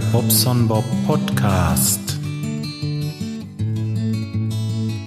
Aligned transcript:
Bobson 0.00 0.66
Bob 0.66 0.84
Podcast. 1.06 2.18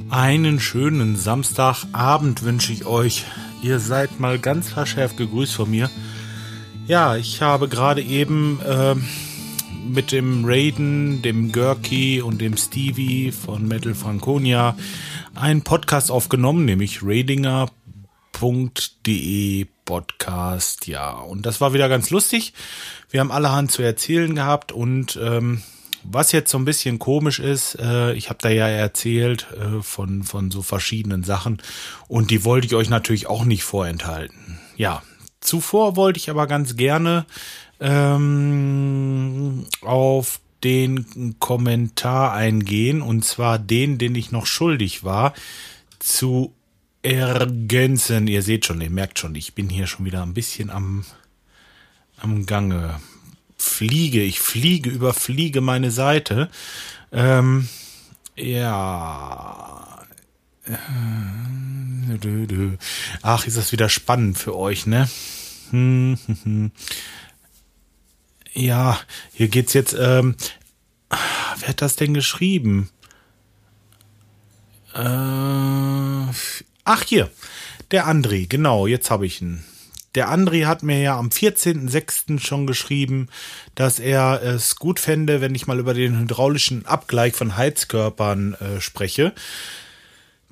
Einen 0.09 0.59
schönen 0.59 1.15
Samstagabend 1.15 2.43
wünsche 2.43 2.71
ich 2.71 2.85
euch. 2.85 3.25
Ihr 3.61 3.79
seid 3.79 4.19
mal 4.19 4.39
ganz 4.39 4.69
verschärft 4.69 5.17
gegrüßt 5.17 5.53
von 5.55 5.69
mir. 5.69 5.89
Ja, 6.87 7.15
ich 7.15 7.41
habe 7.41 7.67
gerade 7.67 8.01
eben 8.01 8.59
äh, 8.61 8.95
mit 9.87 10.11
dem 10.11 10.45
Raiden, 10.45 11.21
dem 11.21 11.51
Gurky 11.51 12.21
und 12.21 12.39
dem 12.39 12.55
Stevie 12.55 13.31
von 13.31 13.67
Metal 13.67 13.93
Franconia 13.93 14.77
einen 15.35 15.63
Podcast 15.63 16.11
aufgenommen, 16.11 16.65
nämlich 16.65 16.99
radinger.de 17.03 17.67
Podcast. 19.83 20.87
Ja, 20.87 21.11
und 21.11 21.45
das 21.45 21.61
war 21.61 21.73
wieder 21.73 21.89
ganz 21.89 22.09
lustig. 22.09 22.53
Wir 23.09 23.21
haben 23.21 23.31
allerhand 23.31 23.71
zu 23.71 23.81
erzählen 23.81 24.35
gehabt 24.35 24.71
und 24.71 25.17
ähm, 25.21 25.63
was 26.03 26.31
jetzt 26.31 26.51
so 26.51 26.57
ein 26.57 26.65
bisschen 26.65 26.99
komisch 26.99 27.39
ist, 27.39 27.75
äh, 27.79 28.13
ich 28.13 28.29
habe 28.29 28.39
da 28.41 28.49
ja 28.49 28.67
erzählt 28.67 29.47
äh, 29.53 29.81
von, 29.81 30.23
von 30.23 30.51
so 30.51 30.61
verschiedenen 30.61 31.23
Sachen 31.23 31.61
und 32.07 32.31
die 32.31 32.45
wollte 32.45 32.67
ich 32.67 32.75
euch 32.75 32.89
natürlich 32.89 33.27
auch 33.27 33.45
nicht 33.45 33.63
vorenthalten. 33.63 34.59
Ja, 34.75 35.01
zuvor 35.41 35.95
wollte 35.95 36.19
ich 36.19 36.29
aber 36.29 36.47
ganz 36.47 36.75
gerne 36.75 37.25
ähm, 37.79 39.65
auf 39.81 40.39
den 40.63 41.35
Kommentar 41.39 42.33
eingehen 42.33 43.01
und 43.01 43.23
zwar 43.23 43.59
den, 43.59 43.97
den 43.97 44.15
ich 44.15 44.31
noch 44.31 44.45
schuldig 44.45 45.03
war 45.03 45.33
zu 45.99 46.53
ergänzen. 47.03 48.27
Ihr 48.27 48.41
seht 48.41 48.65
schon, 48.65 48.81
ihr 48.81 48.89
merkt 48.89 49.19
schon, 49.19 49.35
ich 49.35 49.53
bin 49.53 49.69
hier 49.69 49.87
schon 49.87 50.05
wieder 50.05 50.23
ein 50.23 50.33
bisschen 50.33 50.69
am, 50.69 51.05
am 52.17 52.45
Gange. 52.45 52.99
Fliege, 53.57 54.21
ich 54.21 54.39
fliege, 54.39 54.89
überfliege 54.89 55.61
meine 55.61 55.91
Seite. 55.91 56.49
Ähm, 57.11 57.67
ja. 58.35 60.05
Ach, 63.21 63.47
ist 63.47 63.57
das 63.57 63.71
wieder 63.71 63.89
spannend 63.89 64.37
für 64.37 64.55
euch, 64.55 64.85
ne? 64.85 65.09
Ja, 68.53 68.99
hier 69.33 69.47
geht's 69.47 69.73
jetzt. 69.73 69.95
Ähm, 69.97 70.35
wer 71.09 71.69
hat 71.69 71.81
das 71.81 71.95
denn 71.95 72.13
geschrieben? 72.13 72.89
Äh, 74.93 74.99
ach, 76.83 77.03
hier. 77.05 77.29
Der 77.91 78.07
André, 78.07 78.47
genau, 78.47 78.87
jetzt 78.87 79.11
habe 79.11 79.25
ich 79.25 79.41
ihn. 79.41 79.63
Der 80.15 80.29
André 80.29 80.65
hat 80.65 80.83
mir 80.83 80.99
ja 80.99 81.17
am 81.17 81.29
14.06. 81.29 82.39
schon 82.39 82.65
geschrieben, 82.65 83.27
dass 83.75 83.99
er 83.99 84.41
es 84.41 84.77
gut 84.77 84.99
fände, 84.99 85.41
wenn 85.41 85.53
ich 85.53 85.67
mal 85.67 85.79
über 85.79 85.93
den 85.93 86.19
hydraulischen 86.19 86.85
Abgleich 86.85 87.33
von 87.35 87.55
Heizkörpern 87.55 88.55
äh, 88.55 88.81
spreche. 88.81 89.33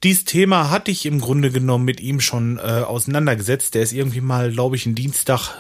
Dies 0.03 0.25
Thema 0.25 0.69
hatte 0.69 0.91
ich 0.91 1.05
im 1.05 1.19
Grunde 1.19 1.49
genommen 1.51 1.85
mit 1.85 1.99
ihm 1.99 2.19
schon 2.19 2.57
äh, 2.57 2.61
auseinandergesetzt. 2.61 3.73
Der 3.73 3.81
ist 3.81 3.93
irgendwie 3.93 4.21
mal, 4.21 4.51
glaube 4.51 4.75
ich, 4.75 4.85
einen 4.85 4.95
Dienstag 4.95 5.55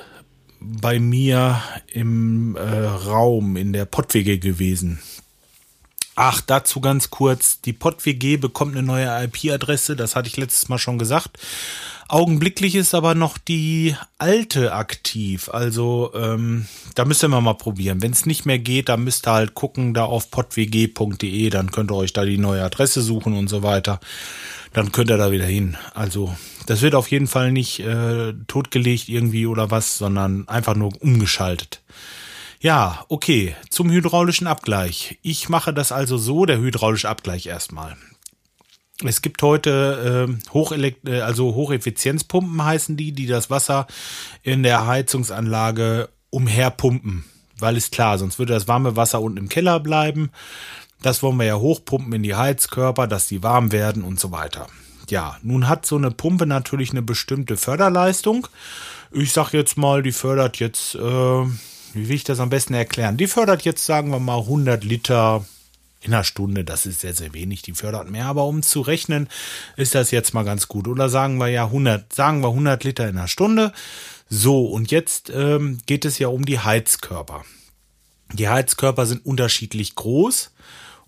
bei 0.59 0.99
mir 0.99 1.61
im 1.87 2.55
äh, 2.55 2.61
Raum 2.61 3.57
in 3.57 3.73
der 3.73 3.85
PodWG 3.85 4.37
gewesen. 4.37 4.99
Ach, 6.15 6.41
dazu 6.41 6.79
ganz 6.79 7.09
kurz. 7.09 7.59
Die 7.61 7.73
PodWG 7.73 8.37
bekommt 8.37 8.75
eine 8.75 8.85
neue 8.85 9.25
IP-Adresse, 9.25 9.95
das 9.95 10.15
hatte 10.15 10.29
ich 10.29 10.37
letztes 10.37 10.69
Mal 10.69 10.77
schon 10.77 10.97
gesagt. 10.97 11.37
Augenblicklich 12.07 12.75
ist 12.75 12.93
aber 12.93 13.15
noch 13.15 13.39
die 13.39 13.95
alte 14.19 14.73
aktiv. 14.73 15.49
Also 15.49 16.11
ähm, 16.13 16.67
da 16.93 17.03
müsst 17.03 17.23
ihr 17.23 17.27
mal 17.29 17.53
probieren. 17.55 18.01
Wenn 18.03 18.11
es 18.11 18.27
nicht 18.27 18.45
mehr 18.45 18.59
geht, 18.59 18.89
dann 18.89 19.03
müsst 19.03 19.27
ihr 19.27 19.33
halt 19.33 19.55
gucken 19.55 19.95
da 19.95 20.05
auf 20.05 20.29
podwg.de. 20.29 21.49
Dann 21.49 21.71
könnt 21.71 21.91
ihr 21.91 21.95
euch 21.95 22.13
da 22.13 22.23
die 22.23 22.37
neue 22.37 22.63
Adresse 22.63 23.01
suchen 23.01 23.35
und 23.35 23.47
so 23.47 23.63
weiter. 23.63 23.99
Dann 24.71 24.91
könnt 24.91 25.09
ihr 25.09 25.17
da 25.17 25.31
wieder 25.31 25.45
hin. 25.45 25.77
Also 25.95 26.35
das 26.67 26.81
wird 26.83 26.93
auf 26.93 27.09
jeden 27.09 27.27
Fall 27.27 27.51
nicht 27.51 27.79
äh, 27.79 28.33
totgelegt 28.47 29.09
irgendwie 29.09 29.47
oder 29.47 29.71
was, 29.71 29.97
sondern 29.97 30.47
einfach 30.47 30.75
nur 30.75 30.91
umgeschaltet. 31.01 31.81
Ja, 32.59 33.05
okay, 33.09 33.55
zum 33.69 33.89
hydraulischen 33.89 34.47
Abgleich. 34.47 35.17
Ich 35.21 35.49
mache 35.49 35.73
das 35.73 35.91
also 35.91 36.17
so, 36.17 36.45
der 36.45 36.59
hydraulische 36.59 37.09
Abgleich 37.09 37.47
erstmal. 37.47 37.95
Es 39.03 39.21
gibt 39.21 39.41
heute 39.41 40.27
äh, 40.29 40.51
Hochelekt 40.53 41.09
also 41.09 41.53
Hocheffizienzpumpen 41.53 42.63
heißen 42.63 42.95
die, 42.95 43.11
die 43.11 43.27
das 43.27 43.49
Wasser 43.49 43.87
in 44.41 44.63
der 44.63 44.87
Heizungsanlage 44.87 46.09
umherpumpen. 46.29 47.25
Weil 47.59 47.77
ist 47.77 47.91
klar, 47.91 48.17
sonst 48.17 48.39
würde 48.39 48.53
das 48.53 48.67
warme 48.67 48.95
Wasser 48.95 49.21
unten 49.21 49.37
im 49.37 49.49
Keller 49.49 49.79
bleiben. 49.79 50.31
Das 51.01 51.21
wollen 51.23 51.37
wir 51.37 51.45
ja 51.45 51.57
hochpumpen 51.57 52.13
in 52.13 52.23
die 52.23 52.35
Heizkörper, 52.35 53.07
dass 53.07 53.27
die 53.27 53.43
warm 53.43 53.71
werden 53.71 54.03
und 54.03 54.19
so 54.19 54.31
weiter. 54.31 54.67
Ja, 55.09 55.37
nun 55.43 55.67
hat 55.67 55.85
so 55.85 55.97
eine 55.97 56.11
Pumpe 56.11 56.45
natürlich 56.45 56.91
eine 56.91 57.01
bestimmte 57.01 57.57
Förderleistung. 57.57 58.47
Ich 59.11 59.33
sag 59.33 59.53
jetzt 59.53 59.77
mal, 59.77 60.03
die 60.03 60.11
fördert 60.11 60.57
jetzt, 60.57 60.95
äh, 60.95 60.99
wie 60.99 62.09
will 62.09 62.15
ich 62.15 62.23
das 62.23 62.39
am 62.39 62.49
besten 62.49 62.73
erklären? 62.73 63.17
Die 63.17 63.27
fördert 63.27 63.63
jetzt, 63.63 63.85
sagen 63.85 64.09
wir 64.09 64.19
mal, 64.19 64.39
100 64.39 64.83
Liter 64.83 65.45
in 66.05 66.13
einer 66.13 66.23
Stunde. 66.23 66.63
Das 66.63 66.85
ist 66.85 67.01
sehr, 67.01 67.13
sehr 67.13 67.33
wenig. 67.33 67.61
Die 67.61 67.73
fördert 67.73 68.09
mehr. 68.09 68.25
Aber 68.25 68.45
um 68.45 68.63
zu 68.63 68.81
rechnen, 68.81 69.27
ist 69.75 69.95
das 69.95 70.11
jetzt 70.11 70.33
mal 70.33 70.43
ganz 70.43 70.67
gut. 70.67 70.87
Oder 70.87 71.09
sagen 71.09 71.37
wir 71.37 71.47
ja 71.47 71.65
100, 71.65 72.13
sagen 72.13 72.41
wir 72.41 72.49
100 72.49 72.83
Liter 72.83 73.07
in 73.07 73.17
einer 73.17 73.27
Stunde. 73.27 73.73
So, 74.29 74.65
und 74.65 74.91
jetzt 74.91 75.31
ähm, 75.33 75.79
geht 75.85 76.05
es 76.05 76.19
ja 76.19 76.29
um 76.29 76.45
die 76.45 76.59
Heizkörper. 76.59 77.43
Die 78.33 78.49
Heizkörper 78.49 79.05
sind 79.05 79.25
unterschiedlich 79.25 79.95
groß. 79.95 80.51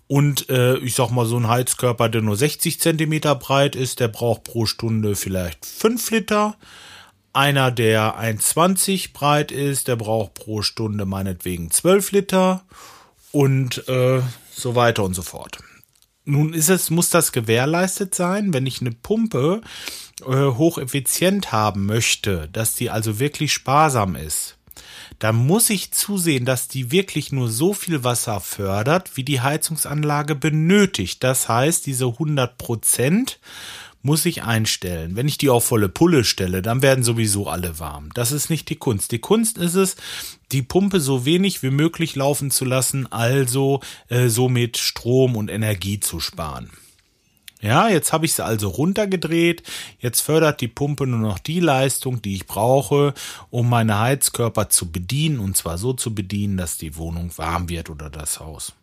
Und 0.06 0.48
äh, 0.48 0.78
ich 0.78 0.94
sag 0.94 1.10
mal, 1.10 1.26
so 1.26 1.36
ein 1.36 1.48
Heizkörper, 1.48 2.08
der 2.08 2.22
nur 2.22 2.36
60 2.36 2.80
Zentimeter 2.80 3.34
breit 3.34 3.76
ist, 3.76 4.00
der 4.00 4.08
braucht 4.08 4.44
pro 4.44 4.64
Stunde 4.64 5.14
vielleicht 5.14 5.66
5 5.66 6.10
Liter. 6.10 6.56
Einer, 7.34 7.70
der 7.70 8.18
1,20 8.18 9.12
breit 9.12 9.52
ist, 9.52 9.86
der 9.86 9.96
braucht 9.96 10.34
pro 10.34 10.62
Stunde 10.62 11.04
meinetwegen 11.04 11.70
12 11.70 12.12
Liter. 12.12 12.64
Und 13.32 13.86
äh, 13.88 14.22
so 14.50 14.74
weiter 14.74 15.04
und 15.04 15.14
so 15.14 15.22
fort. 15.22 15.58
Nun 16.24 16.52
ist 16.52 16.68
es, 16.68 16.90
muss 16.90 17.10
das 17.10 17.32
gewährleistet 17.32 18.14
sein, 18.14 18.52
wenn 18.52 18.66
ich 18.66 18.80
eine 18.80 18.92
Pumpe 18.92 19.62
äh, 20.22 20.24
hocheffizient 20.24 21.52
haben 21.52 21.86
möchte, 21.86 22.48
dass 22.52 22.74
die 22.74 22.90
also 22.90 23.18
wirklich 23.18 23.52
sparsam 23.52 24.14
ist 24.14 24.58
da 25.18 25.32
muss 25.32 25.70
ich 25.70 25.90
zusehen, 25.90 26.44
dass 26.44 26.68
die 26.68 26.92
wirklich 26.92 27.32
nur 27.32 27.48
so 27.48 27.74
viel 27.74 28.04
Wasser 28.04 28.40
fördert, 28.40 29.16
wie 29.16 29.24
die 29.24 29.40
Heizungsanlage 29.40 30.34
benötigt. 30.34 31.24
Das 31.24 31.48
heißt, 31.48 31.86
diese 31.86 32.06
100 32.06 32.56
Prozent 32.56 33.40
muss 34.02 34.24
ich 34.26 34.42
einstellen. 34.42 35.16
Wenn 35.16 35.28
ich 35.28 35.38
die 35.38 35.50
auf 35.50 35.64
volle 35.66 35.88
Pulle 35.88 36.24
stelle, 36.24 36.62
dann 36.62 36.82
werden 36.82 37.04
sowieso 37.04 37.48
alle 37.48 37.78
warm. 37.78 38.10
Das 38.14 38.32
ist 38.32 38.50
nicht 38.50 38.68
die 38.68 38.76
Kunst. 38.76 39.12
Die 39.12 39.18
Kunst 39.18 39.58
ist 39.58 39.74
es, 39.74 39.96
die 40.52 40.62
Pumpe 40.62 41.00
so 41.00 41.24
wenig 41.24 41.62
wie 41.62 41.70
möglich 41.70 42.16
laufen 42.16 42.50
zu 42.50 42.64
lassen, 42.64 43.10
also 43.10 43.80
äh, 44.08 44.28
somit 44.28 44.78
Strom 44.78 45.36
und 45.36 45.50
Energie 45.50 46.00
zu 46.00 46.20
sparen. 46.20 46.70
Ja, 47.60 47.88
jetzt 47.88 48.12
habe 48.12 48.24
ich 48.24 48.34
sie 48.34 48.44
also 48.44 48.68
runtergedreht. 48.68 49.64
Jetzt 49.98 50.20
fördert 50.20 50.60
die 50.60 50.68
Pumpe 50.68 51.06
nur 51.06 51.18
noch 51.18 51.40
die 51.40 51.58
Leistung, 51.58 52.22
die 52.22 52.36
ich 52.36 52.46
brauche, 52.46 53.14
um 53.50 53.68
meine 53.68 53.98
Heizkörper 53.98 54.68
zu 54.68 54.92
bedienen 54.92 55.40
und 55.40 55.56
zwar 55.56 55.76
so 55.76 55.92
zu 55.92 56.14
bedienen, 56.14 56.56
dass 56.56 56.78
die 56.78 56.96
Wohnung 56.96 57.32
warm 57.36 57.68
wird 57.68 57.90
oder 57.90 58.10
das 58.10 58.38
Haus. 58.38 58.74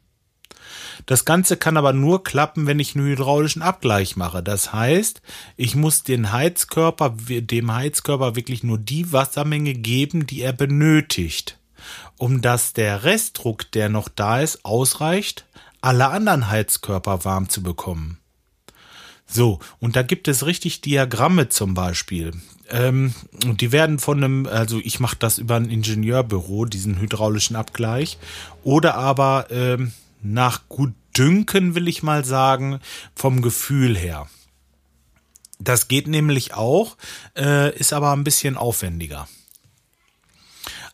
Das 1.05 1.25
Ganze 1.25 1.57
kann 1.57 1.77
aber 1.77 1.93
nur 1.93 2.23
klappen, 2.23 2.67
wenn 2.67 2.79
ich 2.79 2.95
einen 2.95 3.05
hydraulischen 3.05 3.61
Abgleich 3.61 4.15
mache. 4.15 4.41
Das 4.43 4.73
heißt, 4.73 5.21
ich 5.57 5.75
muss 5.75 6.03
den 6.03 6.31
Heizkörper, 6.31 7.15
dem 7.27 7.73
Heizkörper 7.73 8.35
wirklich 8.35 8.63
nur 8.63 8.77
die 8.77 9.11
Wassermenge 9.11 9.73
geben, 9.73 10.27
die 10.27 10.41
er 10.41 10.53
benötigt, 10.53 11.57
um 12.17 12.41
dass 12.41 12.73
der 12.73 13.03
Restdruck, 13.03 13.71
der 13.71 13.89
noch 13.89 14.09
da 14.09 14.41
ist, 14.41 14.65
ausreicht, 14.65 15.45
alle 15.81 16.09
anderen 16.09 16.49
Heizkörper 16.49 17.25
warm 17.25 17.49
zu 17.49 17.61
bekommen. 17.61 18.17
So, 19.27 19.59
und 19.79 19.95
da 19.95 20.03
gibt 20.03 20.27
es 20.27 20.45
richtig 20.45 20.81
Diagramme 20.81 21.49
zum 21.49 21.73
Beispiel. 21.73 22.31
Ähm, 22.69 23.13
und 23.45 23.61
die 23.61 23.71
werden 23.71 23.99
von 23.99 24.23
einem, 24.23 24.45
also 24.47 24.79
ich 24.83 24.99
mache 24.99 25.17
das 25.17 25.37
über 25.37 25.55
ein 25.55 25.69
Ingenieurbüro, 25.69 26.65
diesen 26.65 26.99
hydraulischen 26.99 27.55
Abgleich. 27.55 28.17
Oder 28.63 28.95
aber 28.95 29.47
ähm, 29.49 29.93
nach 30.25 30.67
Gutdünken, 30.69 31.75
will 31.75 31.87
ich 31.87 32.03
mal 32.03 32.25
sagen, 32.25 32.79
vom 33.15 33.41
Gefühl 33.41 33.97
her. 33.97 34.27
Das 35.59 35.87
geht 35.87 36.07
nämlich 36.07 36.53
auch, 36.53 36.97
äh, 37.37 37.75
ist 37.77 37.93
aber 37.93 38.11
ein 38.11 38.23
bisschen 38.23 38.57
aufwendiger. 38.57 39.27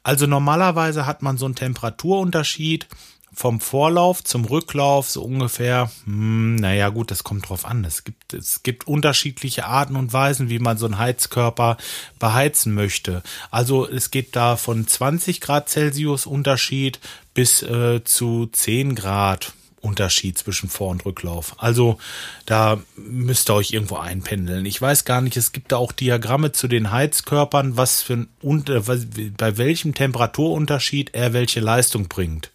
Also 0.04 0.28
normalerweise 0.28 1.06
hat 1.06 1.22
man 1.22 1.38
so 1.38 1.46
einen 1.46 1.56
Temperaturunterschied 1.56 2.88
vom 3.34 3.62
Vorlauf 3.62 4.24
zum 4.24 4.46
Rücklauf 4.46 5.10
so 5.10 5.24
ungefähr, 5.24 5.90
hm, 6.06 6.56
naja 6.56 6.90
gut, 6.90 7.12
das 7.12 7.24
kommt 7.24 7.48
drauf 7.50 7.66
an. 7.66 7.86
Es 7.86 8.04
gibt, 8.04 8.34
es 8.34 8.64
gibt 8.64 8.88
unterschiedliche 8.88 9.66
Arten 9.66 9.96
und 9.96 10.12
Weisen, 10.14 10.50
wie 10.50 10.60
man 10.60 10.78
so 10.78 10.86
einen 10.86 10.98
Heizkörper 10.98 11.78
beheizen 12.20 12.74
möchte. 12.74 13.24
Also 13.50 13.88
es 13.88 14.12
geht 14.12 14.36
da 14.36 14.58
von 14.58 14.86
20 14.86 15.40
Grad 15.40 15.70
Celsius 15.70 16.26
Unterschied 16.26 17.00
bis 17.34 17.64
äh, 17.64 18.04
zu 18.04 18.48
10 18.48 18.96
Grad 18.96 19.54
Unterschied 19.82 20.38
zwischen 20.38 20.70
Vor- 20.70 20.92
und 20.92 21.06
Rücklauf. 21.06 21.56
Also 21.58 21.98
da 22.46 22.80
müsst 22.96 23.50
ihr 23.50 23.56
euch 23.56 23.72
irgendwo 23.72 23.98
einpendeln. 23.98 24.66
Ich 24.66 24.82
weiß 24.82 25.06
gar 25.06 25.22
nicht, 25.22 25.38
es 25.38 25.52
gibt 25.52 25.72
da 25.72 25.78
auch 25.78 25.92
Diagramme 25.92 26.52
zu 26.52 26.68
den 26.68 26.92
Heizkörpern, 26.92 27.78
was 27.78 28.02
für 28.02 28.14
ein 28.14 28.28
unter, 28.42 28.82
bei 28.82 29.58
welchem 29.58 29.94
Temperaturunterschied 29.94 31.14
er 31.14 31.34
welche 31.34 31.60
Leistung 31.60 32.08
bringt. 32.08 32.52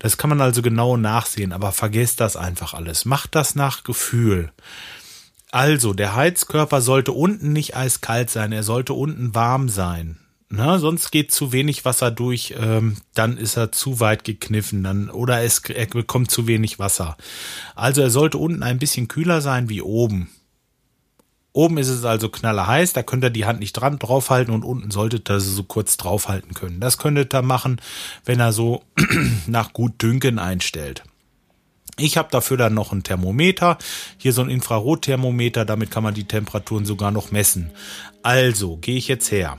Das 0.00 0.18
kann 0.18 0.30
man 0.30 0.40
also 0.40 0.62
genau 0.62 0.96
nachsehen, 0.96 1.52
aber 1.52 1.72
vergesst 1.72 2.20
das 2.20 2.36
einfach 2.36 2.74
alles. 2.74 3.04
Macht 3.04 3.34
das 3.34 3.54
nach 3.54 3.84
Gefühl. 3.84 4.52
Also, 5.50 5.92
der 5.92 6.16
Heizkörper 6.16 6.80
sollte 6.80 7.12
unten 7.12 7.52
nicht 7.52 7.76
eiskalt 7.76 8.28
sein, 8.28 8.50
er 8.50 8.64
sollte 8.64 8.92
unten 8.92 9.36
warm 9.36 9.68
sein. 9.68 10.18
Na, 10.56 10.78
sonst 10.78 11.10
geht 11.10 11.32
zu 11.32 11.50
wenig 11.50 11.84
Wasser 11.84 12.12
durch, 12.12 12.54
ähm, 12.56 12.96
dann 13.12 13.38
ist 13.38 13.56
er 13.56 13.72
zu 13.72 13.98
weit 13.98 14.22
gekniffen, 14.22 14.84
dann 14.84 15.10
oder 15.10 15.42
es 15.42 15.58
er 15.68 15.86
bekommt 15.86 16.30
zu 16.30 16.46
wenig 16.46 16.78
Wasser. 16.78 17.16
Also 17.74 18.02
er 18.02 18.10
sollte 18.10 18.38
unten 18.38 18.62
ein 18.62 18.78
bisschen 18.78 19.08
kühler 19.08 19.40
sein 19.40 19.68
wie 19.68 19.82
oben. 19.82 20.30
Oben 21.52 21.76
ist 21.76 21.88
es 21.88 22.04
also 22.04 22.28
knallerheiß, 22.28 22.92
da 22.92 23.02
könnt 23.02 23.24
ihr 23.24 23.30
die 23.30 23.46
Hand 23.46 23.58
nicht 23.58 23.72
dran 23.72 23.98
draufhalten 23.98 24.54
und 24.54 24.64
unten 24.64 24.92
solltet 24.92 25.28
ihr 25.28 25.40
so 25.40 25.64
kurz 25.64 25.96
draufhalten 25.96 26.54
können. 26.54 26.78
Das 26.78 26.98
könntet 26.98 27.34
ihr 27.34 27.42
machen, 27.42 27.80
wenn 28.24 28.38
er 28.38 28.52
so 28.52 28.84
nach 29.48 29.72
gut 29.72 30.00
Dünken 30.02 30.38
einstellt. 30.38 31.02
Ich 31.96 32.16
habe 32.16 32.28
dafür 32.30 32.56
dann 32.56 32.74
noch 32.74 32.92
ein 32.92 33.02
Thermometer, 33.02 33.76
hier 34.18 34.32
so 34.32 34.42
ein 34.42 34.50
Infrarotthermometer, 34.50 35.64
damit 35.64 35.90
kann 35.90 36.04
man 36.04 36.14
die 36.14 36.28
Temperaturen 36.28 36.84
sogar 36.84 37.10
noch 37.10 37.32
messen. 37.32 37.72
Also 38.22 38.76
gehe 38.76 38.96
ich 38.96 39.08
jetzt 39.08 39.32
her. 39.32 39.58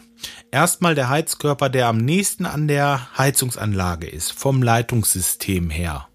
Erstmal 0.52 0.96
der 0.96 1.10
Heizkörper, 1.10 1.70
der 1.70 1.88
am 1.88 1.98
nächsten 1.98 2.46
an 2.46 2.68
der 2.68 3.18
Heizungsanlage 3.18 4.08
ist, 4.08 4.32
vom 4.32 4.64
Leitungssystem 4.64 5.70
her. 5.70 6.08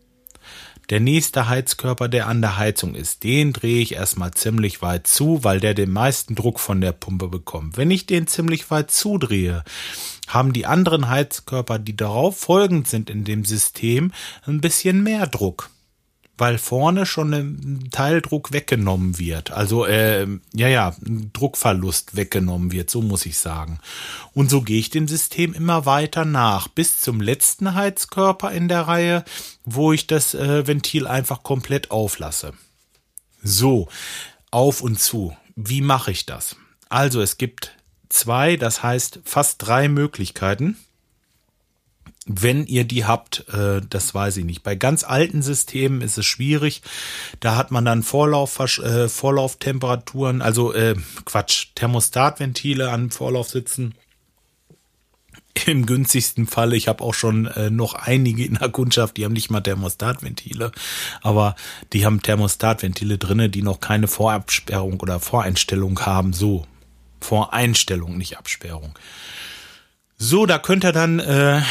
Der 0.91 0.99
nächste 0.99 1.49
Heizkörper, 1.49 2.09
der 2.09 2.27
an 2.27 2.41
der 2.41 2.59
Heizung 2.59 2.97
ist, 2.97 3.23
den 3.23 3.53
drehe 3.53 3.81
ich 3.81 3.95
erstmal 3.95 4.33
ziemlich 4.33 4.83
weit 4.83 5.07
zu, 5.07 5.45
weil 5.45 5.61
der 5.61 5.73
den 5.73 5.93
meisten 5.93 6.35
Druck 6.35 6.59
von 6.59 6.81
der 6.81 6.91
Pumpe 6.91 7.29
bekommt. 7.29 7.77
Wenn 7.77 7.93
ich 7.93 8.07
den 8.07 8.27
ziemlich 8.27 8.71
weit 8.73 8.91
zudrehe, 8.91 9.63
haben 10.27 10.53
die 10.53 10.67
anderen 10.67 11.09
Heizkörper, 11.09 11.79
die 11.79 11.97
darauf 11.97 12.39
folgend 12.39 12.89
sind 12.89 13.09
in 13.09 13.23
dem 13.23 13.45
System, 13.45 14.13
ein 14.47 14.61
bisschen 14.61 15.05
mehr 15.05 15.29
Druck 15.29 15.71
weil 16.41 16.59
vorne 16.59 17.07
schon 17.07 17.33
ein 17.33 17.89
Teildruck 17.91 18.53
weggenommen 18.53 19.19
wird. 19.19 19.51
Also, 19.51 19.85
äh, 19.85 20.27
ja, 20.55 20.69
ja, 20.69 20.95
Druckverlust 21.01 22.17
weggenommen 22.17 22.73
wird, 22.73 22.91
so 22.91 23.03
muss 23.03 23.27
ich 23.27 23.39
sagen. 23.39 23.79
Und 24.33 24.51
so 24.51 24.63
gehe 24.63 24.79
ich 24.79 24.91
dem 24.91 25.07
System 25.07 25.53
immer 25.53 25.87
weiter 25.87 26.25
nach, 26.25 26.69
bis 26.69 27.01
zum 27.01 27.21
letzten 27.21 27.75
Heizkörper 27.75 28.51
in 28.53 28.69
der 28.69 28.83
Reihe, 28.83 29.25
wo 29.65 29.93
ich 29.93 30.07
das 30.07 30.35
äh, 30.35 30.67
Ventil 30.67 31.07
einfach 31.07 31.43
komplett 31.43 31.91
auflasse. 31.91 32.55
So, 33.43 33.89
auf 34.51 34.81
und 34.81 34.99
zu. 34.99 35.37
Wie 35.57 35.83
mache 35.83 36.11
ich 36.11 36.27
das? 36.27 36.57
Also, 36.89 37.21
es 37.21 37.37
gibt 37.37 37.77
zwei, 38.09 38.57
das 38.57 38.83
heißt 38.83 39.21
fast 39.25 39.57
drei 39.59 39.89
Möglichkeiten 39.89 40.77
wenn 42.27 42.67
ihr 42.67 42.85
die 42.85 43.05
habt, 43.05 43.49
äh, 43.49 43.81
das 43.89 44.15
weiß 44.15 44.37
ich 44.39 44.45
nicht. 44.45 44.63
Bei 44.63 44.75
ganz 44.75 45.05
alten 45.05 45.43
Systemen 45.43 46.03
ist 46.03 46.19
es 46.19 46.27
schwierig. 46.27 46.83
Da 47.41 47.57
hat 47.57 47.71
man 47.71 47.85
dann 47.85 48.03
Vorlauf, 48.03 48.59
äh, 48.79 49.09
Vorlauftemperaturen, 49.09 50.43
also 50.43 50.75
äh, 50.75 50.97
Quatsch, 51.25 51.69
Thermostatventile 51.75 52.91
an 52.91 53.11
Vorlauf 53.11 53.49
sitzen. 53.49 53.95
Im 55.67 55.85
günstigsten 55.87 56.47
Fall, 56.47 56.75
ich 56.75 56.89
habe 56.89 57.03
auch 57.03 57.15
schon 57.15 57.47
äh, 57.47 57.71
noch 57.71 57.95
einige 57.95 58.45
in 58.45 58.55
der 58.55 58.69
Kundschaft, 58.69 59.17
die 59.17 59.25
haben 59.25 59.33
nicht 59.33 59.51
mal 59.51 59.61
Thermostatventile, 59.61 60.73
aber 61.23 61.57
die 61.93 62.07
haben 62.07 62.23
Thermostatventile 62.23 63.19
drinne, 63.19 63.49
die 63.51 63.63
noch 63.63 63.81
keine 63.81 64.07
Vorabsperrung 64.07 65.01
oder 65.01 65.21
Voreinstellung 65.21 65.99
haben. 66.01 66.33
So, 66.33 66.67
Voreinstellung, 67.21 68.17
nicht 68.17 68.39
Absperrung. 68.39 68.95
So, 70.23 70.45
da 70.45 70.59
könnt 70.59 70.85
ihr 70.85 70.93
dann, 70.93 71.19
äh, 71.19 71.63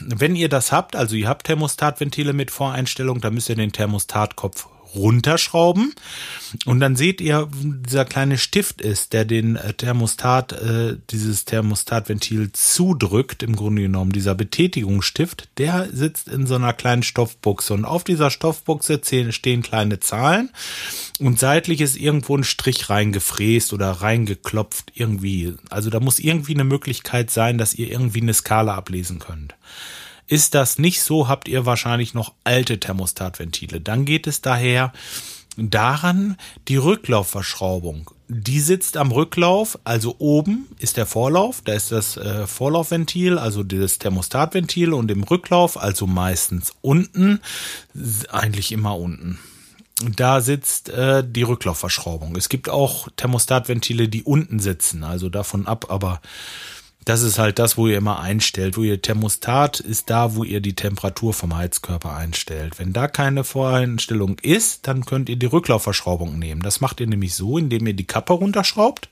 wenn 0.00 0.34
ihr 0.34 0.48
das 0.48 0.72
habt, 0.72 0.96
also 0.96 1.16
ihr 1.16 1.28
habt 1.28 1.44
Thermostatventile 1.44 2.32
mit 2.32 2.50
Voreinstellung, 2.50 3.20
dann 3.20 3.34
müsst 3.34 3.50
ihr 3.50 3.56
den 3.56 3.72
Thermostatkopf 3.72 4.69
runterschrauben 4.94 5.94
und 6.66 6.80
dann 6.80 6.96
seht 6.96 7.20
ihr, 7.20 7.48
dieser 7.52 8.04
kleine 8.04 8.38
Stift 8.38 8.80
ist, 8.80 9.12
der 9.12 9.24
den 9.24 9.56
äh, 9.56 9.72
Thermostat, 9.74 10.52
äh, 10.52 10.96
dieses 11.10 11.44
Thermostatventil 11.44 12.50
zudrückt, 12.52 13.42
im 13.42 13.56
Grunde 13.56 13.82
genommen, 13.82 14.12
dieser 14.12 14.34
Betätigungsstift, 14.34 15.48
der 15.58 15.88
sitzt 15.92 16.28
in 16.28 16.46
so 16.46 16.56
einer 16.56 16.72
kleinen 16.72 17.02
Stoffbuchse 17.02 17.74
und 17.74 17.84
auf 17.84 18.04
dieser 18.04 18.30
Stoffbuchse 18.30 19.00
stehen 19.30 19.62
kleine 19.62 20.00
Zahlen 20.00 20.50
und 21.18 21.38
seitlich 21.38 21.80
ist 21.80 21.96
irgendwo 21.96 22.36
ein 22.36 22.44
Strich 22.44 22.90
reingefräst 22.90 23.72
oder 23.72 23.90
reingeklopft 23.90 24.92
irgendwie. 24.94 25.54
Also 25.68 25.90
da 25.90 26.00
muss 26.00 26.18
irgendwie 26.18 26.54
eine 26.54 26.64
Möglichkeit 26.64 27.30
sein, 27.30 27.58
dass 27.58 27.74
ihr 27.74 27.90
irgendwie 27.90 28.22
eine 28.22 28.34
Skala 28.34 28.74
ablesen 28.74 29.18
könnt. 29.18 29.54
Ist 30.30 30.54
das 30.54 30.78
nicht 30.78 31.02
so, 31.02 31.26
habt 31.26 31.48
ihr 31.48 31.66
wahrscheinlich 31.66 32.14
noch 32.14 32.34
alte 32.44 32.78
Thermostatventile. 32.78 33.80
Dann 33.80 34.04
geht 34.04 34.28
es 34.28 34.40
daher 34.40 34.92
daran, 35.56 36.36
die 36.68 36.76
Rücklaufverschraubung. 36.76 38.12
Die 38.28 38.60
sitzt 38.60 38.96
am 38.96 39.10
Rücklauf, 39.10 39.76
also 39.82 40.14
oben 40.20 40.68
ist 40.78 40.96
der 40.98 41.06
Vorlauf, 41.06 41.62
da 41.64 41.72
ist 41.72 41.90
das 41.90 42.16
äh, 42.16 42.46
Vorlaufventil, 42.46 43.38
also 43.38 43.64
das 43.64 43.98
Thermostatventil 43.98 44.92
und 44.92 45.10
im 45.10 45.24
Rücklauf, 45.24 45.76
also 45.76 46.06
meistens 46.06 46.74
unten, 46.80 47.40
eigentlich 48.30 48.70
immer 48.70 48.96
unten. 48.96 49.40
Da 50.14 50.40
sitzt 50.40 50.90
äh, 50.90 51.24
die 51.26 51.42
Rücklaufverschraubung. 51.42 52.36
Es 52.36 52.48
gibt 52.48 52.68
auch 52.68 53.08
Thermostatventile, 53.16 54.08
die 54.08 54.22
unten 54.22 54.60
sitzen, 54.60 55.02
also 55.02 55.28
davon 55.28 55.66
ab, 55.66 55.86
aber 55.88 56.20
das 57.04 57.22
ist 57.22 57.38
halt 57.38 57.58
das, 57.58 57.76
wo 57.76 57.86
ihr 57.86 57.96
immer 57.96 58.20
einstellt, 58.20 58.76
wo 58.76 58.82
ihr 58.82 59.00
Thermostat 59.00 59.80
ist 59.80 60.10
da, 60.10 60.34
wo 60.34 60.44
ihr 60.44 60.60
die 60.60 60.74
Temperatur 60.74 61.32
vom 61.32 61.56
Heizkörper 61.56 62.14
einstellt. 62.14 62.78
Wenn 62.78 62.92
da 62.92 63.08
keine 63.08 63.44
Voreinstellung 63.44 64.38
ist, 64.42 64.86
dann 64.86 65.06
könnt 65.06 65.28
ihr 65.28 65.36
die 65.36 65.46
Rücklaufverschraubung 65.46 66.38
nehmen. 66.38 66.62
Das 66.62 66.80
macht 66.80 67.00
ihr 67.00 67.06
nämlich 67.06 67.34
so, 67.34 67.56
indem 67.56 67.86
ihr 67.86 67.94
die 67.94 68.06
Kappe 68.06 68.34
runterschraubt 68.34 69.08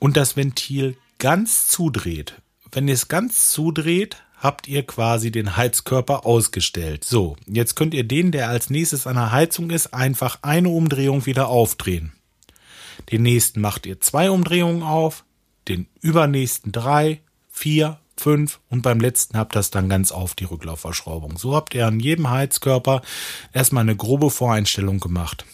und 0.00 0.16
das 0.16 0.36
Ventil 0.36 0.96
ganz 1.18 1.68
zudreht. 1.68 2.34
Wenn 2.72 2.88
ihr 2.88 2.94
es 2.94 3.06
ganz 3.06 3.50
zudreht, 3.50 4.16
habt 4.42 4.66
ihr 4.66 4.84
quasi 4.84 5.30
den 5.30 5.56
Heizkörper 5.56 6.26
ausgestellt. 6.26 7.04
So, 7.04 7.36
jetzt 7.46 7.76
könnt 7.76 7.94
ihr 7.94 8.02
den, 8.02 8.32
der 8.32 8.48
als 8.48 8.70
nächstes 8.70 9.06
an 9.06 9.14
der 9.14 9.30
Heizung 9.30 9.70
ist, 9.70 9.94
einfach 9.94 10.40
eine 10.42 10.68
Umdrehung 10.68 11.26
wieder 11.26 11.46
aufdrehen. 11.48 12.12
Den 13.12 13.22
nächsten 13.22 13.60
macht 13.60 13.86
ihr 13.86 14.00
zwei 14.00 14.30
Umdrehungen 14.30 14.82
auf, 14.82 15.24
den 15.68 15.86
übernächsten 16.00 16.72
drei, 16.72 17.20
vier, 17.50 17.98
fünf 18.16 18.60
und 18.68 18.82
beim 18.82 19.00
letzten 19.00 19.36
habt 19.36 19.54
ihr 19.54 19.58
das 19.58 19.70
dann 19.70 19.88
ganz 19.88 20.12
auf 20.12 20.34
die 20.34 20.44
Rücklaufverschraubung. 20.44 21.38
So 21.38 21.54
habt 21.54 21.74
ihr 21.74 21.86
an 21.86 22.00
jedem 22.00 22.30
Heizkörper 22.30 23.02
erstmal 23.52 23.82
eine 23.82 23.96
grobe 23.96 24.30
Voreinstellung 24.30 25.00
gemacht. 25.00 25.44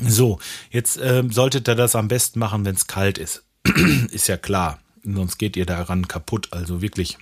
So, 0.00 0.38
jetzt 0.70 0.96
äh, 0.96 1.22
solltet 1.30 1.68
ihr 1.68 1.76
das 1.76 1.94
am 1.94 2.08
besten 2.08 2.40
machen, 2.40 2.64
wenn 2.64 2.74
es 2.74 2.86
kalt 2.86 3.18
ist. 3.18 3.44
ist 4.10 4.26
ja 4.26 4.36
klar. 4.36 4.80
Sonst 5.04 5.38
geht 5.38 5.56
ihr 5.56 5.66
daran 5.66 6.08
kaputt. 6.08 6.48
Also 6.52 6.82
wirklich. 6.82 7.18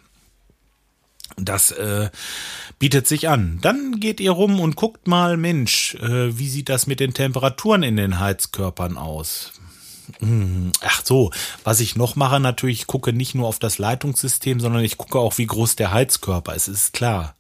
Das 1.37 1.71
äh, 1.73 2.11
bietet 2.79 3.07
sich 3.07 3.29
an. 3.29 3.59
Dann 3.63 4.01
geht 4.01 4.21
ihr 4.21 4.33
rum 4.33 4.61
und 4.61 4.77
guckt 4.77 5.07
mal, 5.07 5.37
Mensch, 5.37 5.95
äh, 5.97 6.39
wie 6.39 6.49
sieht 6.49 6.69
das 6.69 6.87
mit 6.87 7.01
den 7.01 7.15
Temperaturen 7.15 7.83
in 7.83 7.97
den 7.97 8.21
Heizkörpern 8.21 8.97
aus? 8.97 9.53
Hm, 10.21 10.73
ach 10.81 11.03
so, 11.05 11.31
was 11.65 11.81
ich 11.81 11.97
noch 11.97 12.17
mache, 12.17 12.41
natürlich, 12.41 12.81
ich 12.81 12.87
gucke 12.87 13.13
nicht 13.13 13.35
nur 13.35 13.49
auf 13.49 13.59
das 13.59 13.79
Leitungssystem, 13.79 14.61
sondern 14.61 14.85
ich 14.85 14.99
gucke 14.99 15.19
auch, 15.19 15.39
wie 15.39 15.47
groß 15.47 15.77
der 15.77 15.93
Heizkörper 15.93 16.55
ist, 16.55 16.69
ist 16.69 16.93
klar. 16.93 17.35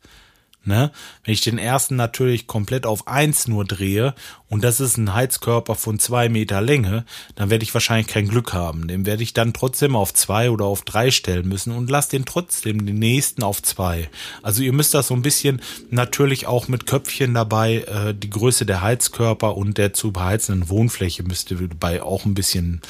Ne? 0.65 0.93
Wenn 1.25 1.35
ich 1.35 1.41
den 1.41 1.59
ersten 1.59 1.97
natürlich 1.97 2.47
komplett 2.47 2.87
auf 2.87 3.09
eins 3.09 3.49
nur 3.49 3.65
drehe 3.65 4.15
und 4.49 4.63
das 4.63 4.79
ist 4.79 4.97
ein 4.97 5.13
Heizkörper 5.13 5.75
von 5.75 5.99
zwei 5.99 6.29
Meter 6.29 6.61
Länge, 6.61 7.05
dann 7.35 7.51
werde 7.51 7.65
ich 7.65 7.75
wahrscheinlich 7.75 8.07
kein 8.07 8.29
Glück 8.29 8.53
haben. 8.53 8.87
Den 8.87 9.05
werde 9.05 9.25
ich 9.25 9.35
dann 9.35 9.53
trotzdem 9.53 9.97
auf 9.97 10.15
zwei 10.15 10.51
oder 10.51 10.67
auf 10.67 10.83
drei 10.83 11.11
stellen 11.11 11.49
müssen 11.49 11.73
und 11.73 11.91
lasse 11.91 12.11
den 12.11 12.25
trotzdem 12.25 12.87
den 12.87 13.01
nächsten 13.01 13.43
auf 13.43 13.61
zwei. 13.61 14.09
Also 14.43 14.63
ihr 14.63 14.73
müsst 14.73 14.95
das 14.95 15.09
so 15.09 15.15
ein 15.15 15.23
bisschen 15.23 15.61
natürlich 15.91 16.47
auch 16.47 16.69
mit 16.69 16.87
Köpfchen 16.87 17.35
dabei, 17.35 17.79
äh, 17.79 18.15
die 18.15 18.31
Größe 18.31 18.65
der 18.65 18.83
Heizkörper 18.83 19.57
und 19.57 19.79
der 19.79 19.95
zu 19.95 20.13
beheizenden 20.13 20.69
Wohnfläche 20.69 21.25
müsst 21.25 21.51
ihr 21.51 21.59
dabei 21.67 22.03
auch 22.03 22.25
ein 22.25 22.35
bisschen 22.35 22.83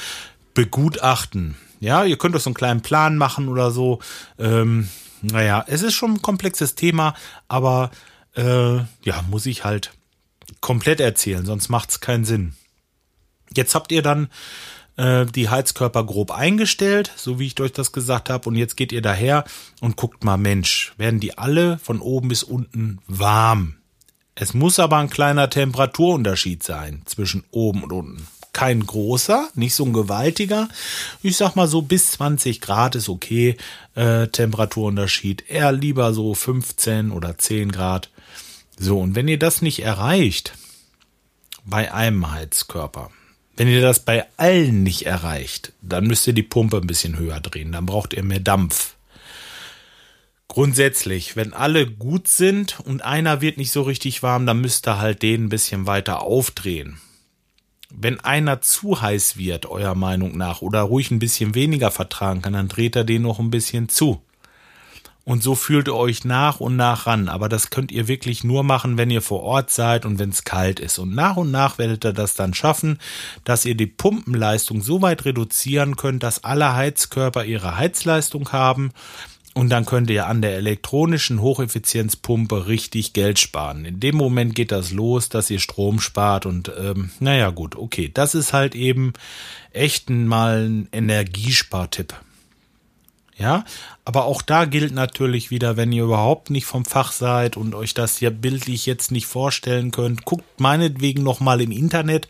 begutachten. 0.53 1.55
Ja, 1.79 2.05
ihr 2.05 2.17
könnt 2.17 2.35
euch 2.35 2.43
so 2.43 2.49
einen 2.49 2.55
kleinen 2.55 2.81
Plan 2.81 3.17
machen 3.17 3.49
oder 3.49 3.71
so. 3.71 3.99
Ähm, 4.37 4.89
naja, 5.23 5.65
es 5.67 5.81
ist 5.81 5.95
schon 5.95 6.15
ein 6.15 6.21
komplexes 6.21 6.75
Thema, 6.75 7.15
aber 7.47 7.91
äh, 8.35 8.75
ja, 8.75 9.21
muss 9.29 9.45
ich 9.45 9.63
halt 9.63 9.91
komplett 10.61 10.99
erzählen, 10.99 11.45
sonst 11.45 11.69
macht's 11.69 11.99
keinen 11.99 12.25
Sinn. 12.25 12.53
Jetzt 13.55 13.75
habt 13.75 13.91
ihr 13.91 14.01
dann 14.01 14.29
äh, 14.97 15.25
die 15.25 15.49
Heizkörper 15.49 16.03
grob 16.05 16.31
eingestellt, 16.31 17.11
so 17.15 17.39
wie 17.39 17.47
ich 17.47 17.59
euch 17.59 17.71
das 17.71 17.91
gesagt 17.91 18.29
habe, 18.29 18.49
und 18.49 18.55
jetzt 18.55 18.75
geht 18.75 18.91
ihr 18.91 19.01
daher 19.01 19.45
und 19.79 19.95
guckt 19.95 20.23
mal, 20.23 20.37
Mensch, 20.37 20.93
werden 20.97 21.19
die 21.19 21.37
alle 21.37 21.77
von 21.79 21.99
oben 21.99 22.27
bis 22.27 22.43
unten 22.43 22.99
warm? 23.07 23.75
Es 24.35 24.53
muss 24.53 24.79
aber 24.79 24.97
ein 24.97 25.09
kleiner 25.09 25.49
Temperaturunterschied 25.49 26.63
sein 26.63 27.03
zwischen 27.05 27.43
oben 27.51 27.83
und 27.83 27.91
unten. 27.91 28.27
Kein 28.53 28.85
großer, 28.85 29.49
nicht 29.55 29.73
so 29.73 29.83
ein 29.83 29.93
gewaltiger. 29.93 30.69
Ich 31.23 31.37
sag 31.37 31.55
mal 31.55 31.67
so 31.67 31.81
bis 31.81 32.11
20 32.11 32.61
Grad 32.61 32.95
ist 32.95 33.09
okay. 33.09 33.57
Äh, 33.95 34.27
Temperaturunterschied 34.27 35.49
eher 35.49 35.71
lieber 35.71 36.13
so 36.13 36.35
15 36.35 37.11
oder 37.11 37.37
10 37.37 37.71
Grad. 37.71 38.09
So, 38.77 38.99
und 38.99 39.15
wenn 39.15 39.27
ihr 39.27 39.39
das 39.39 39.61
nicht 39.61 39.81
erreicht 39.81 40.53
bei 41.65 41.91
einem 41.93 42.31
Heizkörper, 42.31 43.09
wenn 43.55 43.67
ihr 43.67 43.81
das 43.81 43.99
bei 43.99 44.25
allen 44.37 44.83
nicht 44.83 45.05
erreicht, 45.05 45.73
dann 45.81 46.05
müsst 46.05 46.27
ihr 46.27 46.33
die 46.33 46.43
Pumpe 46.43 46.77
ein 46.77 46.87
bisschen 46.87 47.17
höher 47.17 47.39
drehen, 47.39 47.71
dann 47.71 47.85
braucht 47.85 48.13
ihr 48.13 48.23
mehr 48.23 48.39
Dampf. 48.39 48.95
Grundsätzlich, 50.47 51.35
wenn 51.35 51.53
alle 51.53 51.87
gut 51.89 52.27
sind 52.27 52.79
und 52.81 53.03
einer 53.03 53.41
wird 53.41 53.57
nicht 53.57 53.71
so 53.71 53.81
richtig 53.81 54.21
warm, 54.21 54.45
dann 54.45 54.61
müsst 54.61 54.87
ihr 54.87 54.99
halt 54.99 55.23
den 55.23 55.45
ein 55.45 55.49
bisschen 55.49 55.87
weiter 55.87 56.21
aufdrehen. 56.21 56.99
Wenn 57.95 58.19
einer 58.19 58.61
zu 58.61 59.01
heiß 59.01 59.37
wird, 59.37 59.67
eurer 59.67 59.95
Meinung 59.95 60.35
nach, 60.35 60.61
oder 60.61 60.81
ruhig 60.81 61.11
ein 61.11 61.19
bisschen 61.19 61.55
weniger 61.55 61.91
vertragen 61.91 62.41
kann, 62.41 62.53
dann 62.53 62.67
dreht 62.67 62.95
er 62.95 63.03
den 63.03 63.21
noch 63.21 63.39
ein 63.39 63.51
bisschen 63.51 63.87
zu. 63.87 64.21
Und 65.25 65.41
so 65.41 65.55
fühlt 65.55 65.87
ihr 65.87 65.95
euch 65.95 66.25
nach 66.25 66.59
und 66.59 66.75
nach 66.75 67.07
ran. 67.07 67.29
Aber 67.29 67.47
das 67.47 67.69
könnt 67.69 67.93
ihr 67.93 68.09
wirklich 68.09 68.43
nur 68.43 68.63
machen, 68.63 68.97
wenn 68.97 69.09
ihr 69.09 69.21
vor 69.21 69.41
Ort 69.43 69.71
seid 69.71 70.05
und 70.05 70.19
wenn 70.19 70.31
es 70.31 70.43
kalt 70.43 70.81
ist. 70.81 70.99
Und 70.99 71.15
nach 71.15 71.37
und 71.37 71.49
nach 71.49 71.77
werdet 71.77 72.03
ihr 72.03 72.11
das 72.11 72.35
dann 72.35 72.53
schaffen, 72.53 72.99
dass 73.45 73.63
ihr 73.63 73.75
die 73.75 73.87
Pumpenleistung 73.87 74.81
so 74.81 75.01
weit 75.01 75.23
reduzieren 75.23 75.95
könnt, 75.95 76.23
dass 76.23 76.43
alle 76.43 76.75
Heizkörper 76.75 77.45
ihre 77.45 77.77
Heizleistung 77.77 78.51
haben. 78.51 78.91
Und 79.53 79.69
dann 79.69 79.85
könnt 79.85 80.09
ihr 80.09 80.25
an 80.27 80.41
der 80.41 80.55
elektronischen 80.55 81.39
Hocheffizienzpumpe 81.39 82.67
richtig 82.67 83.13
Geld 83.13 83.37
sparen. 83.37 83.85
In 83.85 83.99
dem 83.99 84.15
Moment 84.15 84.55
geht 84.55 84.71
das 84.71 84.91
los, 84.91 85.29
dass 85.29 85.51
ihr 85.51 85.59
Strom 85.59 85.99
spart 85.99 86.47
und 86.47 86.71
ähm, 86.77 87.11
naja 87.19 87.51
gut, 87.51 87.75
okay. 87.75 88.09
Das 88.11 88.33
ist 88.33 88.51
halt 88.51 88.73
eben 88.73 89.13
echt 89.71 90.09
mal 90.09 90.65
ein 90.65 90.87
Energiespartipp. 90.91 92.15
Ja, 93.37 93.65
aber 94.05 94.25
auch 94.25 94.43
da 94.43 94.65
gilt 94.65 94.93
natürlich 94.93 95.49
wieder, 95.49 95.75
wenn 95.75 95.91
ihr 95.91 96.03
überhaupt 96.03 96.51
nicht 96.51 96.65
vom 96.65 96.85
Fach 96.85 97.11
seid 97.11 97.57
und 97.57 97.73
euch 97.73 97.95
das 97.95 98.17
hier 98.17 98.29
bildlich 98.29 98.85
jetzt 98.85 99.11
nicht 99.11 99.25
vorstellen 99.25 99.89
könnt, 99.89 100.23
guckt 100.23 100.59
meinetwegen 100.59 101.23
nochmal 101.23 101.59
im 101.61 101.71
Internet. 101.71 102.27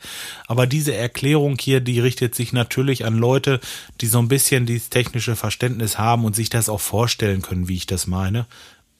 Aber 0.48 0.65
diese 0.65 0.95
Erklärung 0.95 1.57
hier, 1.60 1.81
die 1.81 2.00
richtet 2.00 2.36
sich 2.36 2.53
natürlich 2.53 3.05
an 3.05 3.17
Leute, 3.17 3.60
die 4.00 4.07
so 4.07 4.19
ein 4.19 4.29
bisschen 4.29 4.65
dieses 4.65 4.89
technische 4.89 5.36
Verständnis 5.36 5.98
haben 5.98 6.24
und 6.24 6.36
sich 6.36 6.50
das 6.50 6.69
auch 6.69 6.81
vorstellen 6.81 7.41
können, 7.41 7.67
wie 7.67 7.75
ich 7.75 7.86
das 7.86 8.07
meine. 8.07 8.45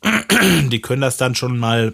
Die 0.70 0.82
können 0.82 1.02
das 1.02 1.16
dann 1.16 1.34
schon 1.34 1.58
mal 1.58 1.94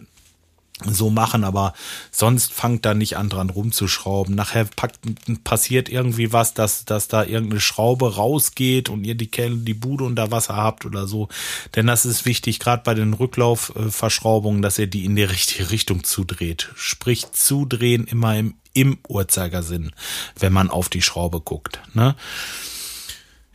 so 0.86 1.10
machen, 1.10 1.44
aber 1.44 1.74
sonst 2.12 2.54
fangt 2.54 2.86
da 2.86 2.94
nicht 2.94 3.18
an 3.18 3.30
dran 3.30 3.50
rumzuschrauben. 3.50 4.34
Nachher 4.34 4.66
packt, 4.66 5.00
passiert 5.44 5.90
irgendwie 5.90 6.32
was, 6.32 6.54
dass, 6.54 6.86
dass 6.86 7.08
da 7.08 7.24
irgendeine 7.24 7.60
Schraube 7.60 8.16
rausgeht 8.16 8.90
und 8.90 9.04
ihr 9.04 9.16
die, 9.16 9.30
die 9.30 9.74
Bude 9.74 10.06
unter 10.06 10.32
Wasser 10.32 10.56
habt 10.56 10.86
oder 10.86 11.08
so. 11.08 11.28
Denn 11.76 11.88
das 11.88 12.06
ist 12.06 12.26
wichtig, 12.26 12.60
gerade 12.60 12.84
bei 12.84 12.94
den 12.94 13.14
Rücklaufverschraubungen, 13.14 14.62
dass 14.62 14.80
ihr 14.80 14.88
die 14.88 15.06
in 15.06 15.16
die 15.16 15.24
richtige 15.24 15.70
Richtung 15.72 16.04
zudreht. 16.04 16.70
Sprich, 16.76 17.32
zudrehen 17.32 18.06
immer 18.06 18.38
im, 18.38 18.56
im 18.74 19.00
Uhrzeigersinn, 19.08 19.92
wenn 20.38 20.54
man 20.54 20.70
auf 20.70 20.88
die 20.88 21.02
Schraube 21.02 21.42
guckt. 21.42 21.82
Ne? 21.94 22.16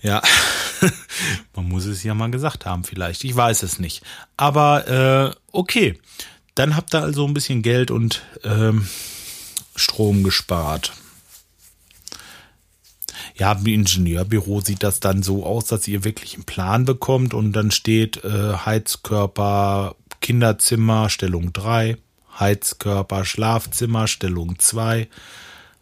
Ja, 0.02 0.20
man 1.56 1.66
muss 1.66 1.86
es 1.86 2.02
ja 2.02 2.12
mal 2.12 2.30
gesagt 2.30 2.66
haben 2.66 2.84
vielleicht. 2.84 3.24
Ich 3.24 3.34
weiß 3.34 3.62
es 3.62 3.78
nicht. 3.78 4.02
Aber 4.36 4.86
äh, 4.86 5.36
okay. 5.50 5.98
Dann 6.54 6.76
habt 6.76 6.94
ihr 6.94 7.02
also 7.02 7.26
ein 7.26 7.34
bisschen 7.34 7.62
Geld 7.62 7.90
und 7.90 8.22
ähm, 8.44 8.86
Strom 9.74 10.22
gespart. 10.22 10.92
Ja, 13.36 13.52
im 13.52 13.66
Ingenieurbüro 13.66 14.60
sieht 14.60 14.84
das 14.84 15.00
dann 15.00 15.24
so 15.24 15.44
aus, 15.44 15.66
dass 15.66 15.88
ihr 15.88 16.04
wirklich 16.04 16.34
einen 16.34 16.44
Plan 16.44 16.84
bekommt 16.84 17.34
und 17.34 17.52
dann 17.52 17.72
steht 17.72 18.22
äh, 18.22 18.54
Heizkörper, 18.54 19.96
Kinderzimmer, 20.20 21.10
Stellung 21.10 21.52
3, 21.52 21.96
Heizkörper, 22.38 23.24
Schlafzimmer, 23.24 24.06
Stellung 24.06 24.58
2, 24.58 25.08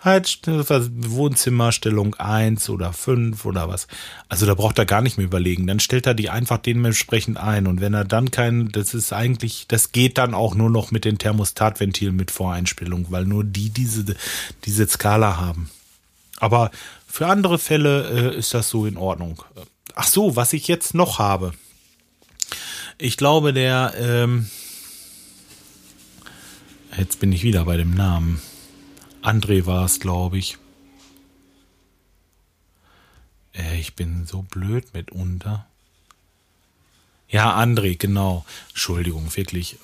halt 0.04 0.40
Wohnzimmerstellung 0.46 2.14
1 2.16 2.68
oder 2.70 2.92
5 2.92 3.44
oder 3.44 3.68
was. 3.68 3.86
Also 4.28 4.46
da 4.46 4.54
braucht 4.54 4.78
er 4.78 4.86
gar 4.86 5.00
nicht 5.00 5.16
mehr 5.16 5.26
überlegen. 5.26 5.66
Dann 5.66 5.80
stellt 5.80 6.06
er 6.06 6.14
die 6.14 6.30
einfach 6.30 6.58
dementsprechend 6.58 7.38
ein. 7.38 7.66
Und 7.66 7.80
wenn 7.80 7.94
er 7.94 8.04
dann 8.04 8.30
kein, 8.30 8.70
das 8.72 8.94
ist 8.94 9.12
eigentlich, 9.12 9.66
das 9.68 9.92
geht 9.92 10.18
dann 10.18 10.34
auch 10.34 10.54
nur 10.54 10.70
noch 10.70 10.90
mit 10.90 11.04
den 11.04 11.18
Thermostatventilen 11.18 12.16
mit 12.16 12.30
Voreinstellung, 12.30 13.06
weil 13.10 13.24
nur 13.24 13.44
die 13.44 13.70
diese, 13.70 14.14
diese 14.64 14.88
Skala 14.88 15.36
haben. 15.36 15.70
Aber 16.38 16.70
für 17.06 17.26
andere 17.26 17.58
Fälle 17.58 18.32
äh, 18.32 18.36
ist 18.36 18.54
das 18.54 18.68
so 18.68 18.86
in 18.86 18.96
Ordnung. 18.96 19.42
Ach 19.94 20.08
so, 20.08 20.34
was 20.34 20.52
ich 20.52 20.66
jetzt 20.66 20.94
noch 20.94 21.18
habe. 21.18 21.52
Ich 22.98 23.16
glaube, 23.16 23.52
der, 23.52 23.94
ähm, 23.98 24.48
jetzt 26.96 27.20
bin 27.20 27.32
ich 27.32 27.42
wieder 27.42 27.64
bei 27.64 27.76
dem 27.76 27.94
Namen. 27.94 28.40
André 29.22 29.66
war 29.66 29.84
es, 29.84 30.00
glaube 30.00 30.38
ich. 30.38 30.58
Äh, 33.54 33.78
ich 33.78 33.94
bin 33.94 34.26
so 34.26 34.42
blöd 34.42 34.92
mitunter. 34.94 35.66
Ja, 37.28 37.58
André, 37.58 37.96
genau. 37.96 38.44
Entschuldigung, 38.70 39.34
wirklich. 39.36 39.78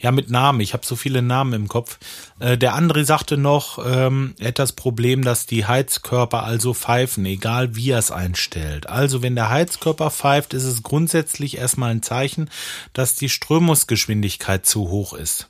Ja, 0.00 0.12
mit 0.12 0.30
Namen. 0.30 0.60
Ich 0.60 0.74
habe 0.74 0.86
so 0.86 0.94
viele 0.94 1.22
Namen 1.22 1.54
im 1.54 1.66
Kopf. 1.66 1.98
Äh, 2.38 2.56
der 2.56 2.76
André 2.76 3.04
sagte 3.04 3.36
noch, 3.36 3.84
ähm, 3.84 4.34
er 4.38 4.48
hat 4.48 4.60
das 4.60 4.70
Problem, 4.70 5.24
dass 5.24 5.46
die 5.46 5.66
Heizkörper 5.66 6.44
also 6.44 6.72
pfeifen, 6.72 7.26
egal 7.26 7.74
wie 7.74 7.90
er 7.90 7.98
es 7.98 8.12
einstellt. 8.12 8.88
Also 8.88 9.22
wenn 9.22 9.34
der 9.34 9.50
Heizkörper 9.50 10.12
pfeift, 10.12 10.54
ist 10.54 10.62
es 10.62 10.84
grundsätzlich 10.84 11.56
erstmal 11.56 11.90
ein 11.90 12.04
Zeichen, 12.04 12.48
dass 12.92 13.16
die 13.16 13.28
Strömungsgeschwindigkeit 13.28 14.64
zu 14.64 14.88
hoch 14.88 15.14
ist. 15.14 15.48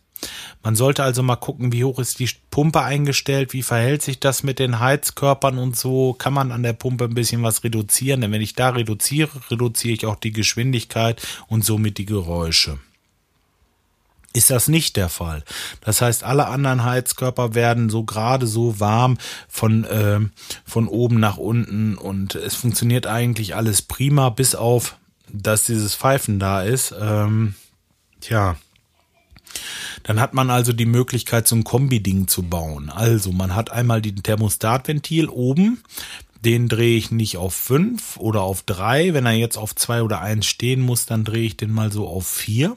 Man 0.62 0.74
sollte 0.74 1.02
also 1.02 1.22
mal 1.22 1.36
gucken, 1.36 1.72
wie 1.72 1.84
hoch 1.84 1.98
ist 1.98 2.18
die 2.18 2.28
Pumpe 2.50 2.82
eingestellt, 2.82 3.52
wie 3.52 3.62
verhält 3.62 4.02
sich 4.02 4.18
das 4.20 4.42
mit 4.42 4.58
den 4.58 4.80
Heizkörpern 4.80 5.58
und 5.58 5.76
so. 5.76 6.14
Kann 6.14 6.34
man 6.34 6.52
an 6.52 6.62
der 6.62 6.72
Pumpe 6.72 7.04
ein 7.04 7.14
bisschen 7.14 7.42
was 7.42 7.64
reduzieren? 7.64 8.20
Denn 8.20 8.32
wenn 8.32 8.42
ich 8.42 8.54
da 8.54 8.70
reduziere, 8.70 9.30
reduziere 9.50 9.94
ich 9.94 10.06
auch 10.06 10.16
die 10.16 10.32
Geschwindigkeit 10.32 11.22
und 11.46 11.64
somit 11.64 11.98
die 11.98 12.06
Geräusche. 12.06 12.78
Ist 14.34 14.50
das 14.50 14.68
nicht 14.68 14.96
der 14.96 15.08
Fall? 15.08 15.42
Das 15.80 16.02
heißt, 16.02 16.22
alle 16.22 16.48
anderen 16.48 16.84
Heizkörper 16.84 17.54
werden 17.54 17.88
so 17.88 18.04
gerade 18.04 18.46
so 18.46 18.78
warm 18.78 19.16
von, 19.48 19.84
äh, 19.84 20.20
von 20.64 20.86
oben 20.86 21.18
nach 21.18 21.38
unten 21.38 21.96
und 21.96 22.34
es 22.34 22.54
funktioniert 22.54 23.06
eigentlich 23.06 23.56
alles 23.56 23.80
prima, 23.80 24.28
bis 24.28 24.54
auf, 24.54 24.96
dass 25.32 25.64
dieses 25.64 25.94
Pfeifen 25.94 26.38
da 26.38 26.62
ist. 26.62 26.94
Ähm, 27.00 27.54
tja, 28.20 28.56
dann 30.08 30.20
hat 30.20 30.32
man 30.32 30.48
also 30.48 30.72
die 30.72 30.86
Möglichkeit, 30.86 31.46
so 31.46 31.54
ein 31.54 31.64
Kombi-Ding 31.64 32.28
zu 32.28 32.42
bauen. 32.42 32.88
Also 32.88 33.30
man 33.30 33.54
hat 33.54 33.70
einmal 33.70 34.00
den 34.00 34.22
Thermostatventil 34.22 35.28
oben, 35.28 35.82
den 36.42 36.70
drehe 36.70 36.96
ich 36.96 37.10
nicht 37.10 37.36
auf 37.36 37.52
fünf 37.52 38.16
oder 38.16 38.40
auf 38.40 38.62
drei. 38.62 39.12
Wenn 39.12 39.26
er 39.26 39.32
jetzt 39.32 39.58
auf 39.58 39.74
zwei 39.74 40.02
oder 40.02 40.22
eins 40.22 40.46
stehen 40.46 40.80
muss, 40.80 41.04
dann 41.04 41.24
drehe 41.24 41.44
ich 41.44 41.58
den 41.58 41.70
mal 41.70 41.92
so 41.92 42.08
auf 42.08 42.26
vier. 42.26 42.74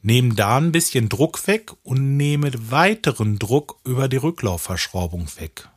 Nehme 0.00 0.34
da 0.36 0.58
ein 0.58 0.70
bisschen 0.70 1.08
Druck 1.08 1.44
weg 1.48 1.72
und 1.82 2.16
nehme 2.16 2.52
weiteren 2.70 3.40
Druck 3.40 3.80
über 3.82 4.06
die 4.06 4.18
Rücklaufverschraubung 4.18 5.26
weg. 5.40 5.68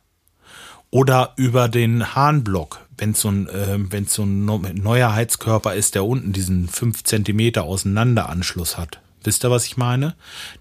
Oder 0.90 1.32
über 1.34 1.68
den 1.68 2.14
Harnblock, 2.14 2.86
wenn 2.96 3.14
so 3.14 3.30
ein, 3.30 3.48
äh, 3.48 3.78
wenn 3.90 4.06
so 4.06 4.22
ein 4.22 4.44
neuer 4.44 5.12
Heizkörper 5.12 5.74
ist, 5.74 5.96
der 5.96 6.04
unten 6.04 6.32
diesen 6.32 6.68
fünf 6.68 7.02
Zentimeter 7.02 7.64
Auseinanderanschluss 7.64 8.78
hat. 8.78 9.00
Wisst 9.22 9.44
ihr, 9.44 9.50
was 9.50 9.66
ich 9.66 9.76
meine? 9.76 10.14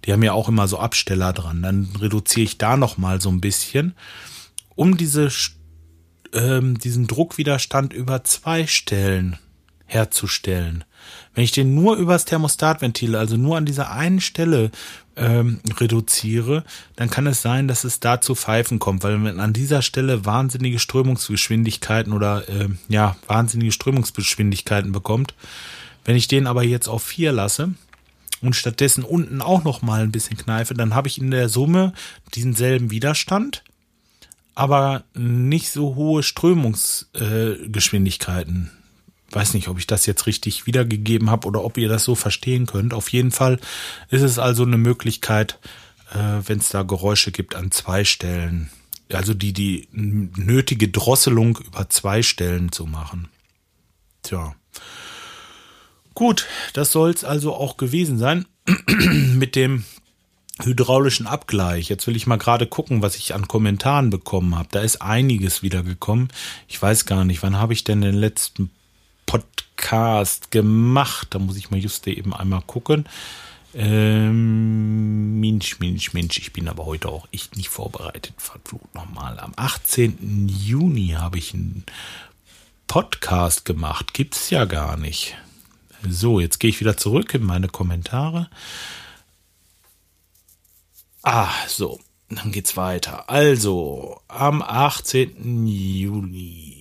Die 0.06 0.13
haben 0.13 0.24
ja 0.24 0.34
auch 0.34 0.50
immer 0.50 0.68
so 0.68 0.80
Absteller 0.80 1.34
dran. 1.34 1.62
Dann 1.62 1.89
reduziere 2.00 2.44
ich 2.44 2.58
da 2.58 2.78
noch 2.78 2.98
mal 2.98 3.22
so 3.22 3.30
ein 3.30 3.42
bisschen, 3.42 3.94
um 4.75 4.98
diese, 4.98 5.30
ähm, 6.34 6.78
diesen 6.78 7.08
Druckwiderstand 7.08 7.94
über 7.94 8.24
zwei 8.24 8.68
Stellen 8.68 9.38
herzustellen. 9.86 10.84
Wenn 11.34 11.44
ich 11.44 11.51
den 11.51 11.74
nur 11.74 11.96
übers 11.96 12.25
Thermostatventil, 12.25 13.16
also 13.16 13.38
nur 13.38 13.58
an 13.58 13.66
dieser 13.66 13.92
einen 13.92 14.22
Stelle 14.22 14.72
ähm, 15.16 15.60
reduziere, 15.80 16.63
dann 16.96 17.10
kann 17.10 17.28
es 17.28 17.42
sein, 17.42 17.68
dass 17.68 17.84
es 17.84 18.00
da 18.00 18.22
zu 18.22 18.36
Pfeifen 18.36 18.80
kommt, 18.80 19.04
weil 19.04 19.18
man 19.18 19.39
an 19.39 19.54
dieser 19.54 19.82
Stelle 19.82 20.25
wahnsinnige 20.25 20.80
Strömungsgeschwindigkeiten 20.80 22.13
oder 22.13 22.48
äh, 22.50 22.70
ja 22.88 23.16
wahnsinnige 23.28 23.72
Strömungsgeschwindigkeiten 23.72 24.92
bekommt. 24.92 25.34
Wenn 26.06 26.16
ich 26.16 26.28
den 26.28 26.48
aber 26.48 26.63
jetzt 26.63 26.88
auf 26.88 27.04
vier 27.04 27.32
lasse, 27.32 27.74
und 28.41 28.55
stattdessen 28.55 29.03
unten 29.03 29.41
auch 29.41 29.63
noch 29.63 29.81
mal 29.81 30.01
ein 30.01 30.12
bisschen 30.12 30.38
kneife, 30.38 30.74
dann 30.74 30.96
habe 30.96 31.08
ich 31.08 31.17
in 31.17 31.31
der 31.31 31.48
Summe 31.50 31.93
diesen 32.36 32.55
selben 32.55 32.91
Widerstand, 32.91 33.63
aber 34.55 35.03
nicht 35.13 35.72
so 35.72 35.96
hohe 35.96 36.24
Strömungsgeschwindigkeiten. 36.24 38.72
Äh, 38.74 38.75
Weiß 39.31 39.53
nicht, 39.53 39.67
ob 39.67 39.77
ich 39.77 39.86
das 39.86 40.08
jetzt 40.08 40.25
richtig 40.25 40.65
wiedergegeben 40.65 41.29
habe 41.29 41.48
oder 41.48 41.63
ob 41.63 41.77
ihr 41.77 41.88
das 41.88 42.03
so 42.03 42.15
verstehen 42.15 42.65
könnt. 42.65 42.96
Auf 42.96 43.10
jeden 43.10 43.29
Fall 43.29 43.60
ist 44.10 44.24
es 44.24 44.39
also 44.39 44.63
eine 44.63 44.79
Möglichkeit, 44.79 45.60
äh, 46.12 46.41
wenn 46.46 46.58
es 46.58 46.69
da 46.69 46.81
Geräusche 46.81 47.31
gibt 47.31 47.53
an 47.53 47.69
zwei 47.69 48.05
Stellen, 48.05 48.72
also 49.13 49.36
die 49.36 49.53
die 49.53 49.88
nötige 49.91 50.88
Drosselung 50.88 51.58
über 51.58 51.88
zwei 51.89 52.24
Stellen 52.24 52.72
zu 52.72 52.88
machen. 52.88 53.27
Tja. 54.24 54.55
Gut, 56.20 56.48
das 56.74 56.92
soll 56.92 57.12
es 57.12 57.24
also 57.24 57.56
auch 57.56 57.78
gewesen 57.78 58.18
sein 58.18 58.46
mit 59.36 59.56
dem 59.56 59.86
hydraulischen 60.62 61.28
Abgleich. 61.28 61.88
Jetzt 61.88 62.08
will 62.08 62.18
ich 62.18 62.28
mal 62.28 62.36
gerade 62.36 62.68
gucken, 62.68 63.02
was 63.02 63.16
ich 63.16 63.34
an 63.34 63.48
Kommentaren 63.48 64.10
bekommen 64.10 64.54
habe. 64.54 64.68
Da 64.70 64.82
ist 64.82 65.02
einiges 65.02 65.64
wieder 65.64 65.82
gekommen. 65.82 66.28
Ich 66.68 66.82
weiß 66.82 67.06
gar 67.06 67.24
nicht, 67.24 67.42
wann 67.42 67.56
habe 67.56 67.72
ich 67.72 67.86
denn 67.86 68.02
den 68.02 68.16
letzten 68.16 68.70
Podcast 69.28 70.52
gemacht? 70.52 71.28
Da 71.30 71.40
muss 71.40 71.56
ich 71.56 71.72
mal 71.72 71.80
just 71.80 72.06
eben 72.06 72.34
einmal 72.34 72.64
gucken. 72.68 73.06
Ähm, 73.74 75.40
Mensch, 75.40 75.80
Mensch, 75.80 76.12
Mensch, 76.12 76.38
ich 76.38 76.52
bin 76.52 76.68
aber 76.68 76.86
heute 76.86 77.08
auch 77.08 77.30
echt 77.32 77.56
nicht 77.56 77.70
vorbereitet. 77.70 78.34
Verflucht 78.36 78.94
nochmal. 78.94 79.40
Am 79.40 79.54
18. 79.56 80.50
Juni 80.50 81.16
habe 81.18 81.38
ich 81.38 81.54
einen 81.54 81.86
Podcast 82.88 83.64
gemacht. 83.64 84.14
Gibt's 84.14 84.50
ja 84.50 84.66
gar 84.66 84.98
nicht. 84.98 85.38
So, 86.08 86.39
jetzt 86.39 86.60
gehe 86.60 86.70
ich 86.70 86.79
wieder 86.79 86.98
zurück 86.98 87.34
in 87.34 87.44
meine 87.44 87.68
Kommentare. 87.68 88.50
Ah, 91.24 91.51
so, 91.68 92.00
dann 92.29 92.51
geht's 92.51 92.77
weiter. 92.77 93.29
Also, 93.29 94.22
am 94.27 94.62
18. 94.62 95.68
Juli. 95.68 96.79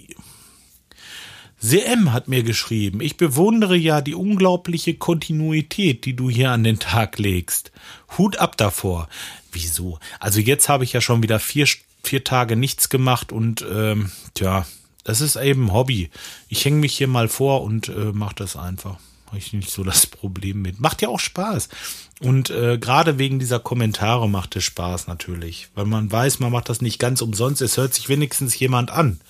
CM 1.61 2.13
hat 2.13 2.29
mir 2.29 2.45
geschrieben, 2.45 3.01
ich 3.01 3.17
bewundere 3.17 3.77
ja 3.77 4.01
die 4.01 4.15
unglaubliche 4.15 4.95
Kontinuität, 4.95 6.05
die 6.05 6.15
du 6.15 6.31
hier 6.31 6.53
an 6.53 6.63
den 6.63 6.79
Tag 6.79 7.19
legst. 7.19 7.73
Hut 8.17 8.37
ab 8.37 8.57
davor. 8.57 9.09
Wieso? 9.51 9.99
Also 10.21 10.39
jetzt 10.41 10.69
habe 10.69 10.85
ich 10.85 10.93
ja 10.93 11.01
schon 11.01 11.23
wieder 11.23 11.41
vier, 11.41 11.67
vier 12.05 12.23
Tage 12.23 12.55
nichts 12.55 12.89
gemacht 12.89 13.33
und 13.33 13.67
ähm, 13.69 14.13
tja, 14.35 14.67
das 15.09 15.21
ist 15.21 15.37
eben 15.37 15.73
Hobby. 15.73 16.11
Ich 16.49 16.65
hänge 16.65 16.79
mich 16.79 16.97
hier 16.97 17.09
mal 17.09 17.29
vor 17.29 17.63
und 17.63 17.89
äh, 17.89 18.13
mache 18.13 18.35
das 18.37 18.57
einfach 18.57 18.99
habe 19.29 19.39
ich 19.39 19.53
nicht 19.53 19.71
so 19.71 19.85
das 19.85 20.07
Problem 20.07 20.63
mit. 20.63 20.81
Macht 20.81 21.03
ja 21.03 21.09
auch 21.09 21.21
Spaß. 21.21 21.69
Und 22.21 22.51
äh, 22.51 22.79
gerade 22.79 23.19
wegen 23.19 23.39
dieser 23.39 23.61
Kommentare 23.61 24.29
macht 24.29 24.57
es 24.57 24.65
Spaß 24.65 25.07
natürlich. 25.07 25.69
Weil 25.75 25.87
man 25.87 26.11
weiß, 26.11 26.41
man 26.41 26.51
macht 26.51 26.69
das 26.69 26.81
nicht 26.81 26.99
ganz 26.99 27.21
umsonst. 27.21 27.63
Es 27.63 27.77
hört 27.77 27.95
sich 27.95 28.09
wenigstens 28.09 28.59
jemand 28.59 28.91
an. 28.91 29.21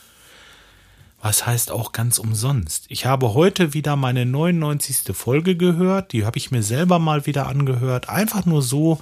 Was 1.21 1.47
heißt 1.47 1.73
auch 1.73 1.93
ganz 1.93 2.19
umsonst? 2.19 2.85
Ich 2.89 3.05
habe 3.05 3.35
heute 3.35 3.75
wieder 3.75 3.97
meine 3.97 4.25
99. 4.25 5.15
Folge 5.15 5.57
gehört. 5.57 6.13
Die 6.13 6.25
habe 6.25 6.39
ich 6.39 6.53
mir 6.53 6.63
selber 6.63 6.99
mal 7.01 7.27
wieder 7.27 7.49
angehört. 7.49 8.09
Einfach 8.09 8.47
nur 8.47 8.63
so, 8.63 9.01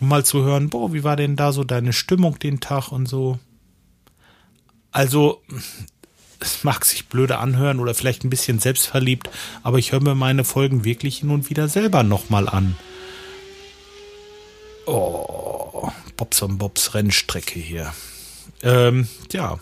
um 0.00 0.08
mal 0.08 0.24
zu 0.24 0.42
hören, 0.42 0.70
boah, 0.70 0.92
wie 0.92 1.04
war 1.04 1.14
denn 1.14 1.36
da 1.36 1.52
so 1.52 1.62
deine 1.62 1.92
Stimmung 1.92 2.38
den 2.40 2.58
Tag 2.58 2.90
und 2.90 3.06
so. 3.06 3.38
Also, 4.90 5.40
es 6.42 6.64
mag 6.64 6.84
sich 6.84 7.06
blöde 7.06 7.38
anhören 7.38 7.80
oder 7.80 7.94
vielleicht 7.94 8.24
ein 8.24 8.30
bisschen 8.30 8.58
selbstverliebt, 8.58 9.30
aber 9.62 9.78
ich 9.78 9.92
höre 9.92 10.02
mir 10.02 10.14
meine 10.14 10.44
Folgen 10.44 10.84
wirklich 10.84 11.18
hin 11.18 11.30
und 11.30 11.50
wieder 11.50 11.68
selber 11.68 12.02
nochmal 12.02 12.48
an. 12.48 12.76
Oh, 14.86 15.90
Bobs 16.16 16.42
und 16.42 16.58
Bobs 16.58 16.94
Rennstrecke 16.94 17.58
hier. 17.58 17.94
Ähm, 18.62 19.08
ja. 19.32 19.58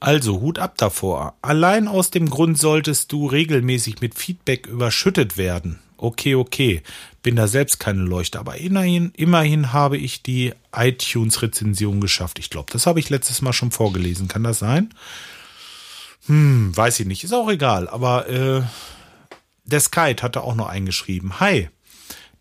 Also, 0.00 0.40
Hut 0.40 0.58
ab 0.58 0.74
davor. 0.76 1.34
Allein 1.40 1.88
aus 1.88 2.10
dem 2.10 2.28
Grund 2.28 2.58
solltest 2.58 3.10
du 3.10 3.26
regelmäßig 3.26 4.00
mit 4.02 4.14
Feedback 4.14 4.66
überschüttet 4.66 5.38
werden 5.38 5.80
okay, 5.96 6.34
okay, 6.34 6.82
bin 7.22 7.36
da 7.36 7.46
selbst 7.46 7.80
keine 7.80 8.02
Leuchte, 8.02 8.38
aber 8.38 8.58
immerhin, 8.58 9.12
immerhin 9.16 9.72
habe 9.72 9.96
ich 9.96 10.22
die 10.22 10.52
iTunes-Rezension 10.74 12.00
geschafft. 12.00 12.38
Ich 12.38 12.50
glaube, 12.50 12.72
das 12.72 12.86
habe 12.86 13.00
ich 13.00 13.10
letztes 13.10 13.42
Mal 13.42 13.52
schon 13.52 13.70
vorgelesen. 13.70 14.28
Kann 14.28 14.44
das 14.44 14.58
sein? 14.58 14.90
Hm, 16.26 16.76
weiß 16.76 17.00
ich 17.00 17.06
nicht. 17.06 17.24
Ist 17.24 17.32
auch 17.32 17.50
egal. 17.50 17.88
Aber 17.88 18.28
äh, 18.28 18.62
der 19.64 19.80
Skype 19.80 20.22
hatte 20.22 20.42
auch 20.42 20.54
noch 20.54 20.68
eingeschrieben. 20.68 21.40
Hi, 21.40 21.68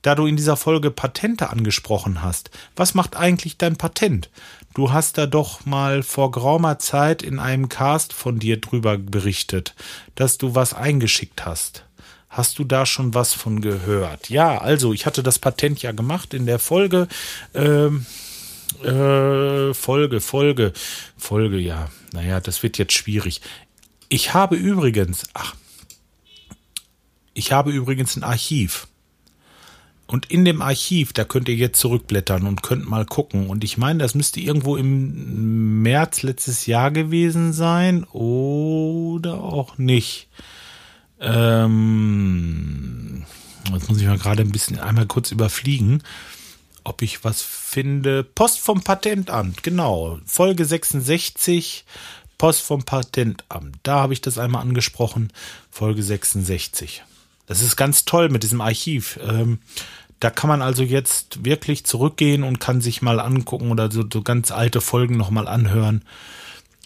da 0.02 0.16
du 0.16 0.26
in 0.26 0.36
dieser 0.36 0.58
Folge 0.58 0.92
Patente 0.92 1.50
angesprochen 1.50 2.22
hast, 2.22 2.52
was 2.76 2.94
macht 2.94 3.16
eigentlich 3.16 3.58
dein 3.58 3.78
Patent? 3.78 4.30
Du 4.74 4.92
hast 4.92 5.18
da 5.18 5.26
doch 5.28 5.66
mal 5.66 6.04
vor 6.04 6.32
geraumer 6.32 6.78
Zeit 6.78 7.24
in 7.24 7.40
einem 7.40 7.70
Cast 7.70 8.12
von 8.12 8.38
dir 8.38 8.60
drüber 8.60 8.98
berichtet, 8.98 9.76
dass 10.16 10.38
du 10.38 10.56
was 10.56 10.74
eingeschickt 10.74 11.46
hast. 11.46 11.86
Hast 12.34 12.58
du 12.58 12.64
da 12.64 12.88
schon 12.88 13.14
was 13.14 13.32
von 13.32 13.62
gehört? 13.62 14.32
Ja, 14.32 14.58
also 14.58 14.92
ich 14.92 15.06
hatte 15.06 15.22
das 15.22 15.38
Patent 15.38 15.84
ja 15.84 15.92
gemacht 15.92 16.34
in 16.34 16.48
der 16.48 16.58
Folge. 16.58 17.08
Ähm, 17.54 18.08
äh, 18.84 19.72
Folge, 19.76 20.20
Folge, 20.20 20.74
Folge, 21.16 21.60
ja. 21.60 21.92
Naja, 22.12 22.40
das 22.40 22.64
wird 22.64 22.80
jetzt 22.80 22.94
schwierig. 22.94 23.40
Ich 24.10 24.34
habe 24.34 24.56
übrigens, 24.56 25.26
ach, 25.36 25.54
ich 27.36 27.52
habe 27.52 27.70
übrigens 27.70 28.16
ein 28.16 28.24
Archiv. 28.24 28.88
Und 30.08 30.32
in 30.32 30.44
dem 30.44 30.64
Archiv, 30.64 31.14
da 31.14 31.26
könnt 31.26 31.48
ihr 31.50 31.56
jetzt 31.56 31.80
zurückblättern 31.80 32.48
und 32.48 32.64
könnt 32.64 32.90
mal 32.90 33.06
gucken. 33.06 33.46
Und 33.48 33.64
ich 33.64 33.78
meine, 33.78 34.00
das 34.00 34.16
müsste 34.16 34.40
irgendwo 34.40 34.76
im 34.76 35.84
März 35.84 36.24
letztes 36.24 36.66
Jahr 36.66 36.90
gewesen 36.90 37.54
sein 37.54 38.06
oder 38.06 39.36
auch 39.44 39.78
nicht. 39.78 40.30
Ähm, 41.24 43.24
jetzt 43.74 43.90
muss 43.90 44.00
ich 44.00 44.08
mal 44.08 44.18
gerade 44.18 44.44
ein 44.44 44.52
bisschen 44.52 44.80
einmal 44.80 45.06
kurz 45.06 45.32
überfliegen, 45.32 46.04
ob 46.84 47.02
ich 47.02 47.24
was 47.24 47.42
finde. 47.42 48.24
Post 48.24 48.60
vom 48.60 48.82
Patentamt, 48.82 49.64
genau. 49.64 50.20
Folge 50.26 50.66
66, 50.66 51.86
Post 52.38 52.62
vom 52.62 52.84
Patentamt. 52.84 53.78
Da 53.84 54.02
habe 54.02 54.14
ich 54.14 54.22
das 54.22 54.38
einmal 54.38 54.62
angesprochen. 54.62 55.32
Folge 55.72 56.04
66. 56.04 57.04
Das 57.46 57.62
ist 57.62 57.78
ganz 57.78 58.06
toll 58.06 58.30
mit 58.30 58.44
diesem 58.44 58.62
Archiv. 58.62 59.20
Ähm, 59.26 59.60
da 60.20 60.30
kann 60.30 60.50
man 60.50 60.62
also 60.62 60.84
jetzt 60.84 61.46
wirklich 61.46 61.86
zurückgehen 61.86 62.44
und 62.44 62.60
kann 62.60 62.82
sich 62.82 63.02
mal 63.02 63.20
angucken 63.20 63.72
oder 63.72 63.92
so, 63.92 64.04
so 64.12 64.22
ganz 64.22 64.52
alte 64.52 64.82
Folgen 64.82 65.18
nochmal 65.18 65.48
anhören. 65.48 66.04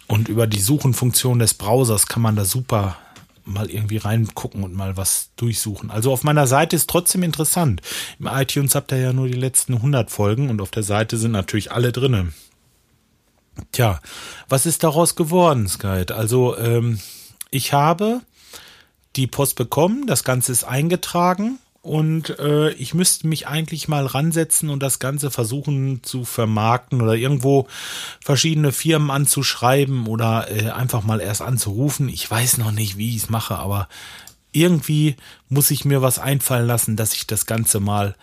Und 0.08 0.28
über 0.28 0.46
die 0.46 0.60
Suchenfunktion 0.60 1.38
des 1.38 1.54
Browsers 1.54 2.06
kann 2.06 2.22
man 2.22 2.34
da 2.34 2.44
super 2.44 2.96
mal 3.48 3.70
irgendwie 3.70 3.96
reingucken 3.96 4.62
und 4.62 4.74
mal 4.74 4.96
was 4.96 5.30
durchsuchen. 5.36 5.90
Also 5.90 6.12
auf 6.12 6.24
meiner 6.24 6.46
Seite 6.46 6.76
ist 6.76 6.88
trotzdem 6.88 7.22
interessant. 7.22 7.82
Im 8.18 8.26
iTunes 8.26 8.74
habt 8.74 8.92
ihr 8.92 8.98
ja 8.98 9.12
nur 9.12 9.26
die 9.26 9.38
letzten 9.38 9.74
100 9.74 10.10
Folgen 10.10 10.50
und 10.50 10.60
auf 10.60 10.70
der 10.70 10.82
Seite 10.82 11.16
sind 11.16 11.32
natürlich 11.32 11.72
alle 11.72 11.92
drinnen. 11.92 12.34
Tja, 13.72 14.00
was 14.48 14.66
ist 14.66 14.84
daraus 14.84 15.16
geworden, 15.16 15.66
Skype? 15.66 16.14
Also 16.14 16.56
ähm, 16.56 17.00
ich 17.50 17.72
habe 17.72 18.20
die 19.16 19.26
Post 19.26 19.56
bekommen, 19.56 20.06
das 20.06 20.22
Ganze 20.22 20.52
ist 20.52 20.64
eingetragen 20.64 21.58
und 21.88 22.38
äh, 22.38 22.70
ich 22.72 22.92
müsste 22.92 23.26
mich 23.26 23.48
eigentlich 23.48 23.88
mal 23.88 24.04
ransetzen 24.04 24.68
und 24.68 24.82
das 24.82 24.98
Ganze 24.98 25.30
versuchen 25.30 26.02
zu 26.02 26.26
vermarkten 26.26 27.00
oder 27.00 27.14
irgendwo 27.14 27.66
verschiedene 28.20 28.72
Firmen 28.72 29.10
anzuschreiben 29.10 30.06
oder 30.06 30.50
äh, 30.50 30.68
einfach 30.68 31.02
mal 31.02 31.18
erst 31.18 31.40
anzurufen. 31.40 32.10
Ich 32.10 32.30
weiß 32.30 32.58
noch 32.58 32.72
nicht, 32.72 32.98
wie 32.98 33.16
ich 33.16 33.22
es 33.22 33.30
mache, 33.30 33.56
aber 33.56 33.88
irgendwie 34.52 35.16
muss 35.48 35.70
ich 35.70 35.86
mir 35.86 36.02
was 36.02 36.18
einfallen 36.18 36.66
lassen, 36.66 36.96
dass 36.96 37.14
ich 37.14 37.26
das 37.26 37.46
Ganze 37.46 37.80
mal. 37.80 38.14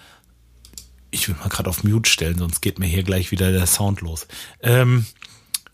Ich 1.09 1.27
will 1.27 1.35
mal 1.35 1.49
gerade 1.49 1.69
auf 1.69 1.83
Mute 1.83 2.09
stellen, 2.09 2.37
sonst 2.37 2.61
geht 2.61 2.77
mir 2.77 2.87
hier 2.87 3.03
gleich 3.03 3.31
wieder 3.31 3.51
der 3.51 3.65
Sound 3.65 4.01
los. 4.01 4.27
Ähm, 4.61 5.07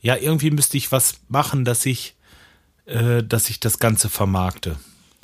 ja, 0.02 0.16
irgendwie 0.16 0.52
müsste 0.52 0.78
ich 0.78 0.94
was 0.94 1.16
machen, 1.28 1.66
dass 1.66 1.86
ich, 1.86 2.16
äh, 2.86 3.22
dass 3.22 3.50
ich 3.50 3.60
das 3.60 3.80
Ganze 3.80 4.08
vermarkte. 4.08 4.78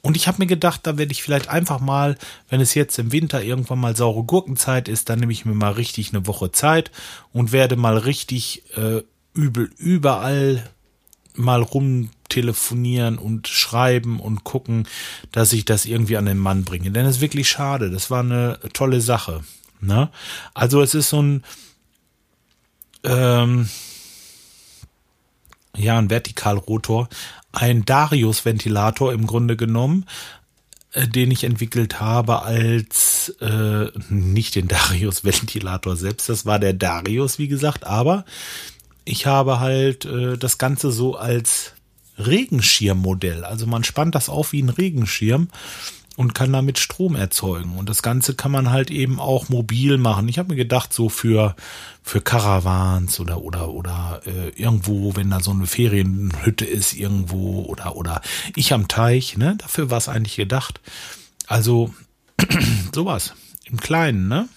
Und 0.08 0.16
ich 0.16 0.30
habe 0.30 0.38
mir 0.40 0.48
gedacht, 0.48 0.88
da 0.88 0.98
werde 0.98 1.12
ich 1.12 1.22
vielleicht 1.22 1.50
einfach 1.50 1.82
mal, 1.82 2.18
wenn 2.48 2.62
es 2.62 2.76
jetzt 2.76 2.98
im 2.98 3.12
Winter 3.12 3.44
irgendwann 3.44 3.80
mal 3.80 3.94
saure 3.94 4.24
Gurkenzeit 4.24 4.88
ist, 4.88 5.10
dann 5.10 5.20
nehme 5.20 5.34
ich 5.34 5.44
mir 5.44 5.54
mal 5.54 5.74
richtig 5.74 6.14
eine 6.14 6.26
Woche 6.26 6.50
Zeit 6.54 6.92
und 7.34 7.52
werde 7.52 7.76
mal 7.76 7.98
richtig 7.98 8.64
äh, 8.78 9.02
übel 9.34 9.70
überall 9.76 10.64
mal 11.36 11.62
rumtelefonieren 11.62 13.18
und 13.18 13.50
schreiben 13.50 14.22
und 14.22 14.46
gucken, 14.46 14.88
dass 15.34 15.52
ich 15.52 15.66
das 15.66 15.86
irgendwie 15.86 16.16
an 16.16 16.26
den 16.26 16.38
Mann 16.38 16.64
bringe. 16.64 16.90
Denn 16.92 17.06
es 17.06 17.18
ist 17.18 17.22
wirklich 17.22 17.50
schade. 17.50 17.92
Das 17.92 18.10
war 18.10 18.22
eine 18.22 18.60
tolle 18.72 19.02
Sache. 19.02 19.42
Ne? 19.82 20.10
Also 20.54 20.82
es 20.82 20.96
ist 20.96 21.10
so 21.10 21.22
ein 21.22 21.44
ähm, 23.04 23.68
ja, 25.78 25.98
ein 25.98 26.10
Vertikalrotor, 26.10 27.10
ein 27.52 27.86
Darius-Ventilator 27.86 29.14
im 29.14 29.28
Grunde 29.28 29.56
genommen. 29.56 30.06
äh, 30.94 31.08
den 31.08 31.32
ich 31.32 31.44
entwickelt 31.44 32.00
habe 32.00 32.44
als 32.44 33.36
äh, 33.42 33.88
nicht 34.10 34.56
den 34.56 34.68
Darius 34.70 35.24
Ventilator 35.24 35.96
selbst, 35.96 36.30
das 36.30 36.46
war 36.46 36.60
der 36.60 36.74
Darius, 36.74 37.40
wie 37.40 37.48
gesagt, 37.48 37.86
aber 37.86 38.26
ich 39.06 39.26
habe 39.26 39.60
halt 39.60 40.06
äh, 40.06 40.38
das 40.38 40.58
Ganze 40.58 40.92
so 40.92 41.16
als 41.16 41.74
Regenschirmmodell. 42.18 43.44
Also 43.44 43.68
man 43.68 43.84
spannt 43.84 44.16
das 44.16 44.30
auf 44.30 44.52
wie 44.52 44.62
ein 44.62 44.70
Regenschirm 44.70 45.50
und 46.18 46.34
kann 46.34 46.52
damit 46.52 46.80
Strom 46.80 47.16
erzeugen. 47.16 47.78
Und 47.78 47.90
das 47.90 48.02
Ganze 48.02 48.34
kann 48.34 48.52
man 48.52 48.72
halt 48.72 48.90
eben 48.90 49.20
auch 49.20 49.50
mobil 49.50 50.00
machen. 50.00 50.28
Ich 50.28 50.40
habe 50.40 50.50
mir 50.50 50.56
gedacht, 50.56 50.92
so 50.92 51.10
für, 51.10 51.56
für 52.02 52.22
Caravans 52.22 53.20
oder, 53.20 53.44
oder, 53.44 53.70
oder 53.70 54.22
äh, 54.26 54.50
irgendwo, 54.60 55.16
wenn 55.16 55.30
da 55.30 55.42
so 55.42 55.52
eine 55.52 55.68
Ferienhütte 55.68 56.66
ist, 56.66 56.96
irgendwo 56.96 57.66
oder, 57.66 57.96
oder 57.96 58.22
ich 58.56 58.74
am 58.74 58.88
Teich, 58.88 59.38
ne? 59.38 59.58
Dafür 59.60 59.92
war 59.92 60.00
es 60.00 60.10
eigentlich 60.10 60.38
gedacht. 60.38 60.82
Also 61.46 61.94
sowas 62.96 63.36
im 63.66 63.80
Kleinen, 63.80 64.28
ne? 64.28 64.50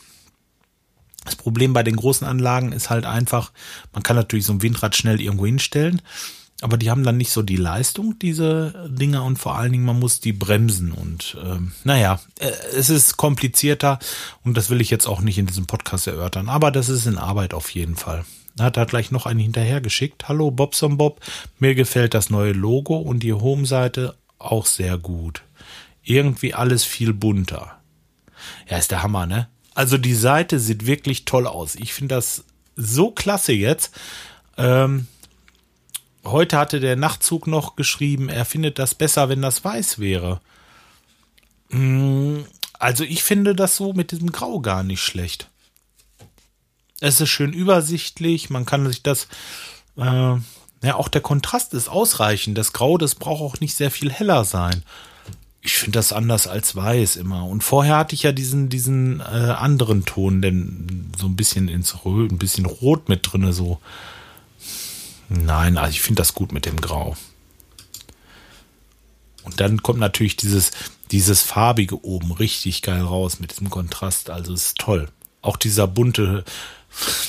Das 1.27 1.37
Problem 1.37 1.75
bei 1.75 1.83
den 1.83 1.96
großen 1.96 2.27
Anlagen 2.27 2.73
ist 2.73 2.88
halt 2.88 3.05
einfach, 3.05 3.53
man 3.92 4.03
kann 4.03 4.16
natürlich 4.16 4.46
so 4.46 4.55
ein 4.55 4.62
Windrad 4.62 4.96
schnell 4.96 5.20
irgendwo 5.20 5.44
hinstellen, 5.44 6.01
aber 6.61 6.77
die 6.77 6.90
haben 6.90 7.05
dann 7.05 7.16
nicht 7.16 7.33
so 7.33 7.42
die 7.42 7.57
Leistung, 7.57 8.18
diese 8.18 8.88
Dinger, 8.88 9.25
und 9.25 9.38
vor 9.38 9.57
allen 9.57 9.73
Dingen, 9.73 9.85
man 9.85 9.99
muss 9.99 10.20
die 10.20 10.33
bremsen. 10.33 10.92
Und 10.92 11.37
ähm, 11.42 11.73
naja, 11.85 12.20
äh, 12.38 12.51
es 12.75 12.90
ist 12.90 13.16
komplizierter 13.16 13.99
und 14.44 14.57
das 14.57 14.70
will 14.70 14.81
ich 14.81 14.90
jetzt 14.90 15.07
auch 15.07 15.20
nicht 15.20 15.38
in 15.38 15.46
diesem 15.46 15.66
Podcast 15.66 16.07
erörtern, 16.07 16.49
aber 16.49 16.70
das 16.70 16.88
ist 16.88 17.07
in 17.07 17.18
Arbeit 17.18 17.55
auf 17.55 17.70
jeden 17.70 17.96
Fall. 17.96 18.25
Da 18.57 18.64
hat 18.64 18.77
er 18.77 18.87
gleich 18.87 19.11
noch 19.11 19.27
einen 19.27 19.40
hinterhergeschickt. 19.40 20.29
Hallo 20.29 20.51
Bobson 20.51 20.99
Bob, 20.99 21.20
mir 21.59 21.75
gefällt 21.75 22.14
das 22.14 22.31
neue 22.31 22.53
Logo 22.53 22.96
und 22.96 23.23
die 23.23 23.33
Home-Seite 23.33 24.16
auch 24.38 24.66
sehr 24.66 24.99
gut. 24.99 25.42
Irgendwie 26.03 26.55
alles 26.55 26.85
viel 26.85 27.14
bunter. 27.14 27.79
Ja, 28.68 28.79
ist 28.79 28.90
der 28.90 29.03
Hammer, 29.03 29.27
ne? 29.27 29.49
Also 29.75 29.96
die 29.96 30.14
Seite 30.14 30.59
sieht 30.59 30.87
wirklich 30.87 31.25
toll 31.25 31.46
aus. 31.46 31.75
Ich 31.77 31.94
finde 31.94 32.16
das 32.16 32.44
so 32.77 33.12
klasse 33.12 33.53
jetzt. 33.53 33.94
Ähm, 34.57 35.07
heute 36.24 36.59
hatte 36.59 36.80
der 36.80 36.96
Nachtzug 36.96 37.46
noch 37.46 37.76
geschrieben, 37.76 38.28
er 38.28 38.44
findet 38.44 38.78
das 38.78 38.94
besser, 38.94 39.28
wenn 39.28 39.42
das 39.42 39.64
weiß 39.64 39.98
wäre. 39.98 40.40
Mm, 41.70 42.40
also 42.78 43.04
ich 43.04 43.22
finde 43.22 43.54
das 43.54 43.76
so 43.76 43.92
mit 43.92 44.11
diesem 44.11 44.33
Grau 44.33 44.61
gar 44.61 44.83
nicht 44.83 45.02
schlecht. 45.02 45.48
Es 47.00 47.20
ist 47.20 47.30
schön 47.30 47.52
übersichtlich, 47.52 48.50
man 48.50 48.66
kann 48.66 48.87
sich 48.87 49.02
das, 49.02 49.28
äh, 49.96 50.35
ja, 50.83 50.94
auch 50.94 51.09
der 51.09 51.20
Kontrast 51.20 51.74
ist 51.74 51.88
ausreichend. 51.88 52.56
Das 52.56 52.72
Grau, 52.72 52.98
das 52.98 53.14
braucht 53.14 53.42
auch 53.42 53.61
nicht 53.61 53.74
sehr 53.74 53.90
viel 53.90 54.11
heller 54.11 54.44
sein. 54.44 54.83
Ich 55.62 55.74
finde 55.74 55.98
das 55.98 56.12
anders 56.12 56.46
als 56.46 56.74
weiß 56.74 57.16
immer. 57.16 57.44
Und 57.44 57.62
vorher 57.62 57.96
hatte 57.96 58.14
ich 58.14 58.22
ja 58.22 58.33
diesen, 58.33 58.70
diesen 58.70 59.20
äh, 59.20 59.24
anderen 59.24 60.06
Ton, 60.06 60.40
denn 60.40 61.12
so 61.18 61.26
ein 61.26 61.37
bisschen 61.37 61.68
ins 61.68 62.04
Rot, 62.04 62.30
ein 62.30 62.38
bisschen 62.38 62.64
Rot 62.64 63.11
mit 63.11 63.30
drinne, 63.30 63.52
so 63.52 63.78
Nein, 65.33 65.79
also 65.79 65.90
ich 65.90 66.03
finde 66.03 66.21
das 66.21 66.35
gut 66.35 66.51
mit 66.51 66.66
dem 66.66 66.81
Grau. 66.81 67.16
Und 69.45 69.61
dann 69.61 69.81
kommt 69.81 70.01
natürlich 70.01 70.37
dieses, 70.37 70.73
dieses 71.12 71.40
farbige 71.40 72.05
oben 72.05 72.33
richtig 72.33 72.83
geil 72.83 73.03
raus 73.03 73.38
mit 73.38 73.53
diesem 73.53 73.71
Kontrast. 73.71 74.29
Also 74.29 74.53
ist 74.53 74.79
toll. 74.79 75.09
Auch 75.40 75.57
dieser 75.57 75.87
bunte, 75.87 76.45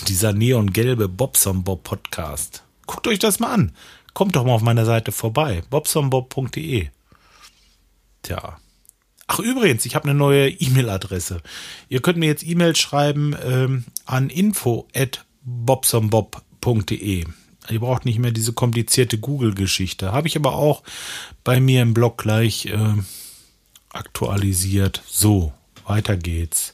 dieser 0.08 0.34
neongelbe 0.34 1.08
Bobson 1.08 1.64
Bob 1.64 1.84
Podcast. 1.84 2.64
Guckt 2.88 3.08
euch 3.08 3.20
das 3.20 3.40
mal 3.40 3.54
an. 3.54 3.72
Kommt 4.16 4.36
doch 4.36 4.46
mal 4.46 4.54
auf 4.54 4.64
meiner 4.64 4.86
Seite 4.86 5.12
vorbei. 5.12 5.64
bobsonbob.de. 5.70 6.90
Tja. 8.24 8.58
Ach 9.28 9.40
übrigens, 9.40 9.86
ich 9.86 9.94
habe 9.94 10.10
eine 10.10 10.18
neue 10.18 10.50
E-Mail-Adresse. 10.50 11.42
Ihr 11.88 12.02
könnt 12.02 12.18
mir 12.18 12.26
jetzt 12.26 12.44
E-Mail 12.44 12.76
schreiben 12.76 13.36
ähm, 13.46 13.86
an 14.06 14.32
info 14.32 14.88
at 14.94 15.24
bobsonbob.de. 15.44 17.26
Ihr 17.70 17.80
braucht 17.80 18.06
nicht 18.06 18.20
mehr 18.20 18.32
diese 18.32 18.54
komplizierte 18.54 19.18
Google-Geschichte. 19.18 20.12
Habe 20.12 20.28
ich 20.28 20.36
aber 20.36 20.56
auch 20.56 20.84
bei 21.44 21.60
mir 21.60 21.82
im 21.82 21.94
Blog 21.94 22.18
gleich 22.18 22.66
äh, 22.66 22.96
aktualisiert. 23.90 25.02
So, 25.08 25.54
weiter 25.86 26.18
geht's. 26.18 26.74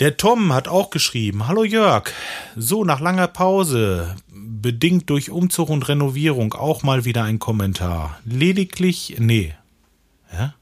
Der 0.00 0.16
Tom 0.16 0.52
hat 0.52 0.68
auch 0.68 0.90
geschrieben, 0.90 1.48
Hallo 1.48 1.64
Jörg, 1.64 2.12
so 2.54 2.84
nach 2.84 3.00
langer 3.00 3.26
Pause, 3.26 4.14
bedingt 4.32 5.10
durch 5.10 5.30
Umzug 5.30 5.70
und 5.70 5.88
Renovierung, 5.88 6.54
auch 6.54 6.84
mal 6.84 7.04
wieder 7.04 7.24
ein 7.24 7.40
Kommentar. 7.40 8.20
Lediglich, 8.24 9.16
nee. 9.18 9.54
Ja? 10.32 10.54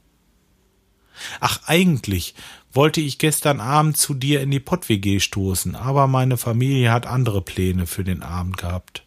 Ach, 1.39 1.61
eigentlich 1.67 2.33
wollte 2.73 3.01
ich 3.01 3.17
gestern 3.17 3.59
Abend 3.59 3.97
zu 3.97 4.13
dir 4.13 4.41
in 4.41 4.51
die 4.51 4.59
Pott-WG 4.59 5.19
stoßen, 5.19 5.75
aber 5.75 6.07
meine 6.07 6.37
Familie 6.37 6.91
hat 6.91 7.05
andere 7.05 7.41
Pläne 7.41 7.87
für 7.87 8.03
den 8.03 8.21
Abend 8.21 8.57
gehabt. 8.57 9.03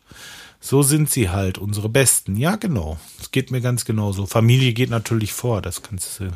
So 0.60 0.82
sind 0.82 1.08
sie 1.08 1.30
halt, 1.30 1.56
unsere 1.56 1.88
Besten. 1.88 2.36
Ja, 2.36 2.56
genau. 2.56 2.98
Es 3.18 3.30
geht 3.30 3.50
mir 3.50 3.62
ganz 3.62 3.84
genauso. 3.84 4.26
Familie 4.26 4.74
geht 4.74 4.90
natürlich 4.90 5.32
vor, 5.32 5.62
das 5.62 5.82
kannst 5.82 6.20
du, 6.20 6.30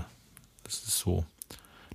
das 0.65 0.75
ist 0.75 0.99
so. 0.99 1.25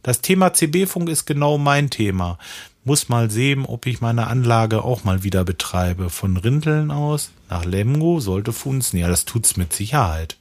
Das 0.03 0.21
Thema 0.21 0.53
CB-Funk 0.53 1.09
ist 1.09 1.25
genau 1.25 1.57
mein 1.57 1.89
Thema. 1.89 2.37
Muss 2.85 3.09
mal 3.09 3.29
sehen, 3.29 3.65
ob 3.65 3.85
ich 3.85 3.99
meine 3.99 4.27
Anlage 4.27 4.83
auch 4.83 5.03
mal 5.03 5.23
wieder 5.23 5.43
betreibe. 5.43 6.09
Von 6.09 6.37
Rinteln 6.37 6.91
aus 6.91 7.31
nach 7.49 7.65
Lemgo 7.65 8.19
sollte 8.19 8.53
funzen. 8.53 8.99
Ja, 8.99 9.07
das 9.09 9.25
tut's 9.25 9.57
mit 9.57 9.73
Sicherheit. 9.73 10.37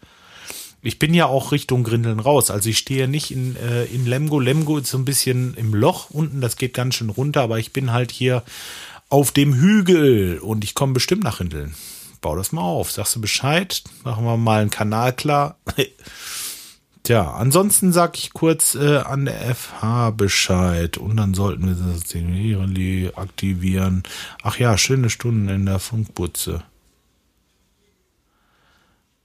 Ich 0.81 0.99
bin 0.99 1.13
ja 1.13 1.27
auch 1.27 1.53
Richtung 1.53 1.83
Grindeln 1.83 2.21
raus. 2.21 2.51
Also 2.51 2.69
ich 2.69 2.79
stehe 2.79 3.09
nicht 3.09 3.31
in, 3.31 3.57
äh, 3.57 3.85
in 3.87 4.07
Lemgo. 4.07 4.39
Lemgo 4.39 4.79
ist 4.79 4.91
so 4.91 4.99
ein 4.99 5.05
bisschen 5.05 5.55
im 5.55 5.75
Loch 5.75 6.11
unten, 6.11 6.41
das 6.41 6.57
geht 6.57 6.75
ganz 6.75 6.95
schön 6.95 7.11
runter, 7.11 7.43
aber 7.43 7.59
ich 7.59 7.73
bin 7.73 7.93
halt 7.93 8.13
hier 8.13 8.45
auf 9.09 9.33
dem 9.33 9.55
Hügel 9.55 10.39
und 10.39 10.65
ich 10.65 10.75
komme 10.75 10.93
bestimmt 10.93 11.25
nach 11.25 11.41
Rindeln. 11.41 11.75
Bau 12.21 12.37
das 12.37 12.53
mal 12.53 12.63
auf. 12.63 12.93
Sagst 12.93 13.17
du 13.17 13.21
Bescheid? 13.21 13.83
Machen 14.05 14.25
wir 14.25 14.37
mal 14.37 14.61
einen 14.61 14.71
Kanal 14.71 15.13
klar. 15.13 15.59
Tja, 17.05 17.33
ansonsten 17.33 17.93
sag 17.93 18.19
ich 18.19 18.33
kurz 18.33 18.75
äh, 18.75 18.99
an 18.99 19.25
der 19.25 19.55
FH 19.55 20.11
Bescheid 20.11 20.99
und 20.99 21.17
dann 21.17 21.33
sollten 21.33 21.67
wir 21.67 21.75
das 21.75 23.17
aktivieren. 23.17 24.03
Ach 24.43 24.59
ja, 24.59 24.77
schöne 24.77 25.09
Stunden 25.09 25.49
in 25.49 25.65
der 25.65 25.79
Funkbutze. 25.79 26.65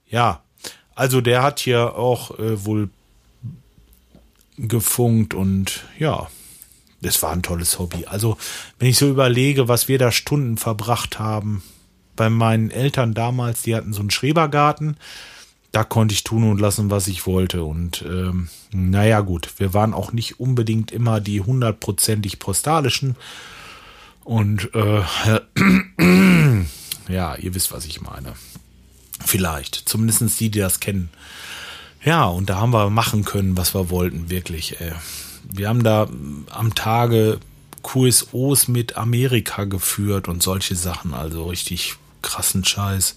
Ja, 0.06 0.43
also 0.94 1.20
der 1.20 1.42
hat 1.42 1.60
hier 1.60 1.96
auch 1.96 2.38
äh, 2.38 2.64
wohl 2.64 2.90
gefunkt 4.56 5.34
und 5.34 5.84
ja, 5.98 6.28
das 7.02 7.22
war 7.22 7.32
ein 7.32 7.42
tolles 7.42 7.78
Hobby. 7.78 8.06
Also 8.06 8.36
wenn 8.78 8.88
ich 8.88 8.98
so 8.98 9.08
überlege, 9.08 9.68
was 9.68 9.88
wir 9.88 9.98
da 9.98 10.12
Stunden 10.12 10.56
verbracht 10.56 11.18
haben, 11.18 11.62
bei 12.16 12.30
meinen 12.30 12.70
Eltern 12.70 13.14
damals, 13.14 13.62
die 13.62 13.74
hatten 13.74 13.92
so 13.92 14.00
einen 14.00 14.10
Schrebergarten, 14.10 14.96
da 15.72 15.82
konnte 15.82 16.14
ich 16.14 16.22
tun 16.22 16.48
und 16.48 16.60
lassen, 16.60 16.90
was 16.90 17.08
ich 17.08 17.26
wollte. 17.26 17.64
Und 17.64 18.02
ähm, 18.02 18.48
naja 18.72 19.20
gut, 19.20 19.54
wir 19.58 19.74
waren 19.74 19.92
auch 19.92 20.12
nicht 20.12 20.38
unbedingt 20.38 20.92
immer 20.92 21.20
die 21.20 21.40
hundertprozentig 21.40 22.38
postalischen. 22.38 23.16
Und 24.22 24.70
äh, 24.74 25.02
ja, 27.08 27.34
ihr 27.34 27.54
wisst, 27.54 27.72
was 27.72 27.86
ich 27.86 28.00
meine. 28.00 28.34
Vielleicht. 29.24 29.88
Zumindest 29.88 30.40
die, 30.40 30.50
die 30.50 30.60
das 30.60 30.80
kennen. 30.80 31.10
Ja, 32.04 32.26
und 32.26 32.50
da 32.50 32.56
haben 32.56 32.72
wir 32.72 32.90
machen 32.90 33.24
können, 33.24 33.56
was 33.56 33.74
wir 33.74 33.90
wollten, 33.90 34.30
wirklich. 34.30 34.80
Ey. 34.80 34.92
Wir 35.44 35.68
haben 35.68 35.82
da 35.82 36.08
am 36.50 36.74
Tage 36.74 37.38
QSOs 37.82 38.68
mit 38.68 38.96
Amerika 38.96 39.64
geführt 39.64 40.28
und 40.28 40.42
solche 40.42 40.74
Sachen, 40.74 41.14
also 41.14 41.46
richtig 41.46 41.96
krassen 42.22 42.64
Scheiß. 42.64 43.16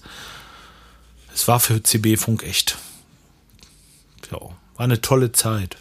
Es 1.34 1.48
war 1.48 1.60
für 1.60 1.82
CB-Funk 1.82 2.42
echt. 2.42 2.78
Ja, 4.30 4.38
war 4.38 4.56
eine 4.76 5.00
tolle 5.00 5.32
Zeit. 5.32 5.76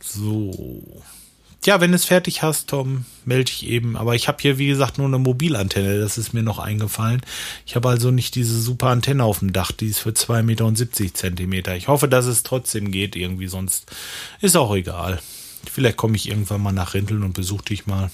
So. 0.00 1.02
Ja, 1.66 1.80
wenn 1.80 1.92
du 1.92 1.96
es 1.96 2.04
fertig 2.04 2.42
hast, 2.42 2.68
Tom, 2.68 3.06
melde 3.24 3.50
ich 3.50 3.66
eben. 3.66 3.96
Aber 3.96 4.14
ich 4.14 4.28
habe 4.28 4.38
hier, 4.42 4.58
wie 4.58 4.66
gesagt, 4.66 4.98
nur 4.98 5.06
eine 5.06 5.18
Mobilantenne. 5.18 5.98
Das 5.98 6.18
ist 6.18 6.34
mir 6.34 6.42
noch 6.42 6.58
eingefallen. 6.58 7.22
Ich 7.64 7.74
habe 7.74 7.88
also 7.88 8.10
nicht 8.10 8.34
diese 8.34 8.60
super 8.60 8.88
Antenne 8.88 9.24
auf 9.24 9.38
dem 9.38 9.54
Dach. 9.54 9.72
Die 9.72 9.86
ist 9.86 10.00
für 10.00 10.10
2,70 10.10 10.42
Meter 10.42 11.14
Zentimeter. 11.14 11.74
Ich 11.74 11.88
hoffe, 11.88 12.06
dass 12.06 12.26
es 12.26 12.42
trotzdem 12.42 12.90
geht 12.90 13.16
irgendwie. 13.16 13.46
Sonst 13.46 13.90
ist 14.42 14.56
auch 14.56 14.74
egal. 14.74 15.22
Vielleicht 15.70 15.96
komme 15.96 16.16
ich 16.16 16.28
irgendwann 16.28 16.60
mal 16.60 16.72
nach 16.72 16.92
Rinteln 16.92 17.22
und 17.22 17.32
besuche 17.32 17.64
dich 17.64 17.86
mal. 17.86 18.10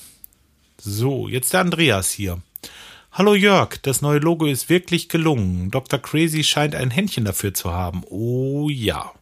So, 0.80 1.26
jetzt 1.26 1.52
der 1.52 1.60
Andreas 1.60 2.10
hier. 2.10 2.40
Hallo 3.10 3.34
Jörg, 3.34 3.78
das 3.82 4.02
neue 4.02 4.20
Logo 4.20 4.46
ist 4.46 4.68
wirklich 4.68 5.08
gelungen. 5.08 5.72
Dr. 5.72 5.98
Crazy 5.98 6.44
scheint 6.44 6.76
ein 6.76 6.92
Händchen 6.92 7.24
dafür 7.24 7.52
zu 7.52 7.72
haben. 7.72 8.02
Oh 8.08 8.68
ja. 8.70 9.12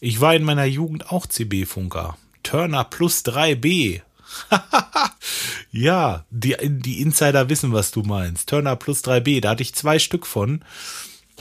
Ich 0.00 0.20
war 0.20 0.36
in 0.36 0.44
meiner 0.44 0.64
Jugend 0.64 1.10
auch 1.10 1.26
CB-Funker. 1.26 2.16
Turner 2.42 2.84
Plus 2.84 3.24
3B. 3.24 4.02
ja, 5.72 6.24
die, 6.30 6.56
die 6.60 7.00
Insider 7.00 7.48
wissen, 7.48 7.72
was 7.72 7.90
du 7.90 8.02
meinst. 8.02 8.48
Turner 8.48 8.76
Plus 8.76 9.02
3B, 9.02 9.40
da 9.40 9.50
hatte 9.50 9.62
ich 9.62 9.74
zwei 9.74 9.98
Stück 9.98 10.26
von. 10.26 10.64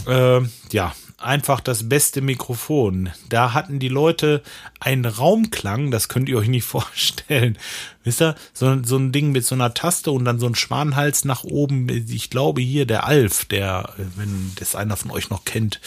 Äh, 0.08 0.42
ja, 0.72 0.94
einfach 1.21 1.60
das 1.60 1.89
beste 1.89 2.21
Mikrofon. 2.21 3.10
Da 3.29 3.53
hatten 3.53 3.79
die 3.79 3.89
Leute 3.89 4.41
einen 4.79 5.05
Raumklang, 5.05 5.91
das 5.91 6.10
könnt 6.10 6.29
ihr 6.29 6.38
euch 6.38 6.47
nicht 6.47 6.63
vorstellen. 6.65 7.58
Wisst 8.03 8.21
ihr, 8.21 8.36
so, 8.53 8.82
so 8.84 8.97
ein 8.97 9.12
Ding 9.12 9.32
mit 9.32 9.45
so 9.45 9.55
einer 9.55 9.73
Taste 9.73 10.12
und 10.12 10.25
dann 10.25 10.39
so 10.39 10.47
ein 10.47 10.55
Schwanenhals 10.55 11.25
nach 11.25 11.43
oben. 11.43 11.89
Ich 11.89 12.29
glaube 12.29 12.62
hier 12.62 12.86
der 12.86 13.05
Alf, 13.05 13.45
der, 13.45 13.93
wenn 14.15 14.51
das 14.55 14.75
einer 14.75 14.97
von 14.97 15.12
euch 15.12 15.29
noch 15.29 15.45
kennt, 15.45 15.82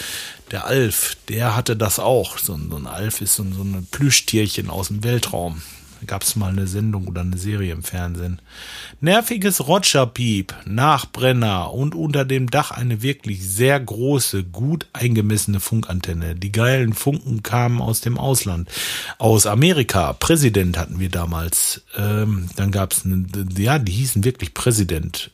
der 0.51 0.67
Alf, 0.67 1.17
der 1.29 1.57
hatte 1.57 1.77
das 1.77 1.99
auch. 1.99 2.39
So, 2.39 2.59
so 2.71 2.77
ein 2.77 2.87
Alf 2.87 3.21
ist 3.21 3.35
so, 3.35 3.45
so 3.45 3.63
ein 3.63 3.87
Plüschtierchen 3.91 4.71
aus 4.71 4.89
dem 4.89 5.05
Weltraum 5.05 5.63
gab 6.07 6.23
es 6.23 6.37
mal 6.37 6.51
eine 6.51 6.67
Sendung 6.67 7.09
oder 7.09 7.23
eine 7.23 7.39
Serie 7.39 7.73
im 7.73 7.83
Fernsehen. 7.83 8.41
Nerviges 9.01 9.67
Rogerpiep, 9.67 10.55
Nachbrenner 10.65 11.73
und 11.73 11.95
unter 11.95 12.25
dem 12.25 12.51
Dach 12.51 12.71
eine 12.71 13.03
wirklich 13.03 13.43
sehr 13.43 13.79
große, 13.79 14.45
gut 14.45 14.87
eingemessene 14.93 15.61
Funkantenne. 15.61 16.35
Die 16.35 16.53
geilen 16.53 16.93
Funken 16.93 17.43
kamen 17.43 17.81
aus 17.81 18.01
dem 18.01 18.19
Ausland. 18.19 18.69
Aus 19.19 19.47
Amerika. 19.47 20.13
Präsident 20.13 20.79
hatten 20.79 21.01
wir 21.01 21.09
damals. 21.09 21.83
Ähm, 21.97 22.49
dann 22.57 22.71
gab 22.71 22.93
es, 22.93 23.03
ja, 23.57 23.79
die 23.79 23.93
hießen 23.93 24.25
wirklich 24.25 24.55
Präsident. 24.55 25.31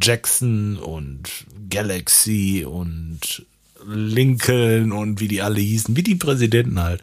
Jackson 0.00 0.76
und 0.76 1.30
Galaxy 1.68 2.66
und 2.68 3.44
Lincoln 3.86 4.92
und 4.92 5.20
wie 5.20 5.28
die 5.28 5.42
alle 5.42 5.60
hießen, 5.60 5.96
wie 5.96 6.02
die 6.02 6.16
Präsidenten 6.16 6.80
halt. 6.80 7.02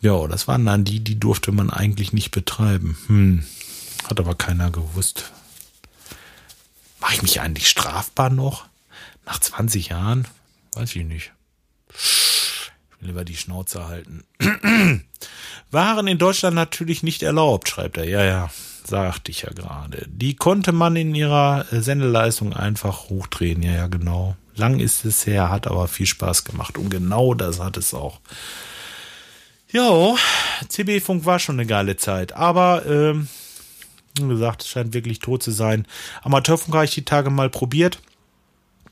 Ja, 0.00 0.26
das 0.26 0.46
waren 0.46 0.66
dann 0.66 0.84
die, 0.84 1.00
die 1.00 1.18
durfte 1.18 1.52
man 1.52 1.70
eigentlich 1.70 2.12
nicht 2.12 2.30
betreiben. 2.30 2.96
Hm. 3.06 3.44
Hat 4.08 4.20
aber 4.20 4.34
keiner 4.34 4.70
gewusst. 4.70 5.32
Mache 7.00 7.14
ich 7.14 7.22
mich 7.22 7.40
eigentlich 7.40 7.68
strafbar 7.68 8.30
noch? 8.30 8.66
Nach 9.24 9.40
20 9.40 9.88
Jahren? 9.88 10.26
Weiß 10.74 10.94
ich 10.94 11.04
nicht. 11.04 11.32
Ich 11.92 13.00
will 13.00 13.08
lieber 13.08 13.24
die 13.24 13.36
Schnauze 13.36 13.86
halten. 13.86 14.24
Waren 15.70 16.06
in 16.06 16.18
Deutschland 16.18 16.54
natürlich 16.54 17.02
nicht 17.02 17.22
erlaubt, 17.22 17.68
schreibt 17.68 17.96
er. 17.96 18.08
Ja, 18.08 18.24
ja, 18.24 18.50
sagte 18.84 19.30
ich 19.30 19.42
ja 19.42 19.50
gerade. 19.50 20.06
Die 20.08 20.36
konnte 20.36 20.72
man 20.72 20.96
in 20.96 21.14
ihrer 21.14 21.66
Sendeleistung 21.70 22.52
einfach 22.52 23.08
hochdrehen. 23.08 23.62
Ja, 23.62 23.72
ja, 23.72 23.86
genau. 23.88 24.36
Lang 24.54 24.78
ist 24.78 25.04
es 25.04 25.26
her, 25.26 25.50
hat 25.50 25.66
aber 25.66 25.88
viel 25.88 26.06
Spaß 26.06 26.44
gemacht. 26.44 26.78
Und 26.78 26.90
genau 26.90 27.34
das 27.34 27.60
hat 27.60 27.76
es 27.76 27.92
auch. 27.92 28.20
Ja, 29.72 30.14
CB-Funk 30.68 31.24
war 31.24 31.38
schon 31.38 31.56
eine 31.56 31.66
geile 31.66 31.96
Zeit, 31.96 32.32
aber 32.32 32.86
ähm, 32.86 33.28
wie 34.18 34.28
gesagt, 34.28 34.62
es 34.62 34.68
scheint 34.68 34.94
wirklich 34.94 35.18
tot 35.18 35.42
zu 35.42 35.50
sein. 35.50 35.86
Amateurfunk 36.22 36.74
habe 36.74 36.84
ich 36.84 36.94
die 36.94 37.04
Tage 37.04 37.30
mal 37.30 37.50
probiert. 37.50 38.00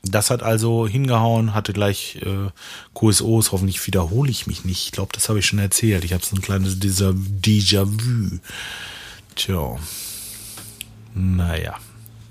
Das 0.03 0.29
hat 0.29 0.43
also 0.43 0.87
hingehauen, 0.87 1.55
hatte 1.55 1.73
gleich 1.73 2.17
äh, 2.21 2.49
QSOs. 2.93 3.51
Hoffentlich 3.51 3.85
wiederhole 3.87 4.29
ich 4.29 4.45
mich 4.45 4.63
nicht. 4.63 4.85
Ich 4.85 4.91
glaube, 4.91 5.11
das 5.13 5.29
habe 5.29 5.39
ich 5.39 5.47
schon 5.47 5.57
erzählt. 5.57 6.03
Ich 6.03 6.13
habe 6.13 6.23
so 6.23 6.35
ein 6.35 6.41
kleines 6.41 6.79
Déjà-vu. 6.79 8.39
Tja. 9.35 9.77
Naja. 11.15 11.75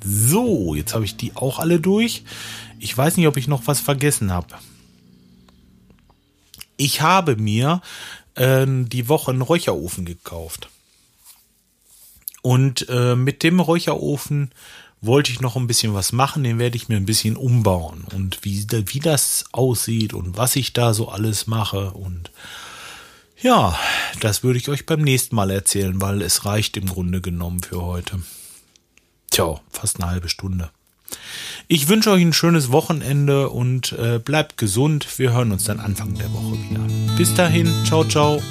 So, 0.04 0.74
jetzt 0.74 0.94
habe 0.94 1.04
ich 1.04 1.16
die 1.16 1.34
auch 1.34 1.58
alle 1.58 1.80
durch. 1.80 2.22
Ich 2.78 2.96
weiß 2.96 3.16
nicht, 3.16 3.26
ob 3.26 3.36
ich 3.36 3.48
noch 3.48 3.66
was 3.66 3.80
vergessen 3.80 4.30
habe. 4.30 4.48
Ich 6.84 7.00
habe 7.00 7.36
mir 7.36 7.80
äh, 8.34 8.66
die 8.68 9.08
Woche 9.08 9.30
einen 9.30 9.40
Räucherofen 9.40 10.04
gekauft. 10.04 10.68
Und 12.42 12.86
äh, 12.90 13.16
mit 13.16 13.42
dem 13.42 13.58
Räucherofen 13.58 14.50
wollte 15.00 15.32
ich 15.32 15.40
noch 15.40 15.56
ein 15.56 15.66
bisschen 15.66 15.94
was 15.94 16.12
machen, 16.12 16.44
den 16.44 16.58
werde 16.58 16.76
ich 16.76 16.90
mir 16.90 16.96
ein 16.96 17.06
bisschen 17.06 17.36
umbauen 17.36 18.04
und 18.12 18.44
wie, 18.44 18.66
wie 18.70 19.00
das 19.00 19.46
aussieht 19.52 20.12
und 20.12 20.36
was 20.36 20.56
ich 20.56 20.74
da 20.74 20.92
so 20.92 21.08
alles 21.08 21.46
mache 21.46 21.92
und 21.92 22.30
ja, 23.40 23.78
das 24.20 24.42
würde 24.42 24.58
ich 24.58 24.68
euch 24.68 24.86
beim 24.86 25.00
nächsten 25.00 25.36
Mal 25.36 25.50
erzählen, 25.50 26.00
weil 26.00 26.22
es 26.22 26.44
reicht 26.44 26.76
im 26.76 26.86
Grunde 26.86 27.20
genommen 27.20 27.62
für 27.62 27.82
heute. 27.82 28.22
Tja, 29.30 29.60
fast 29.70 30.00
eine 30.00 30.10
halbe 30.10 30.28
Stunde. 30.28 30.70
Ich 31.68 31.88
wünsche 31.88 32.10
euch 32.10 32.22
ein 32.22 32.32
schönes 32.32 32.72
Wochenende 32.72 33.48
und 33.48 33.92
äh, 33.92 34.18
bleibt 34.18 34.58
gesund. 34.58 35.18
Wir 35.18 35.32
hören 35.32 35.52
uns 35.52 35.64
dann 35.64 35.80
Anfang 35.80 36.14
der 36.14 36.32
Woche 36.32 36.58
wieder. 36.68 37.16
Bis 37.16 37.34
dahin, 37.34 37.70
ciao, 37.84 38.04
ciao. 38.04 38.42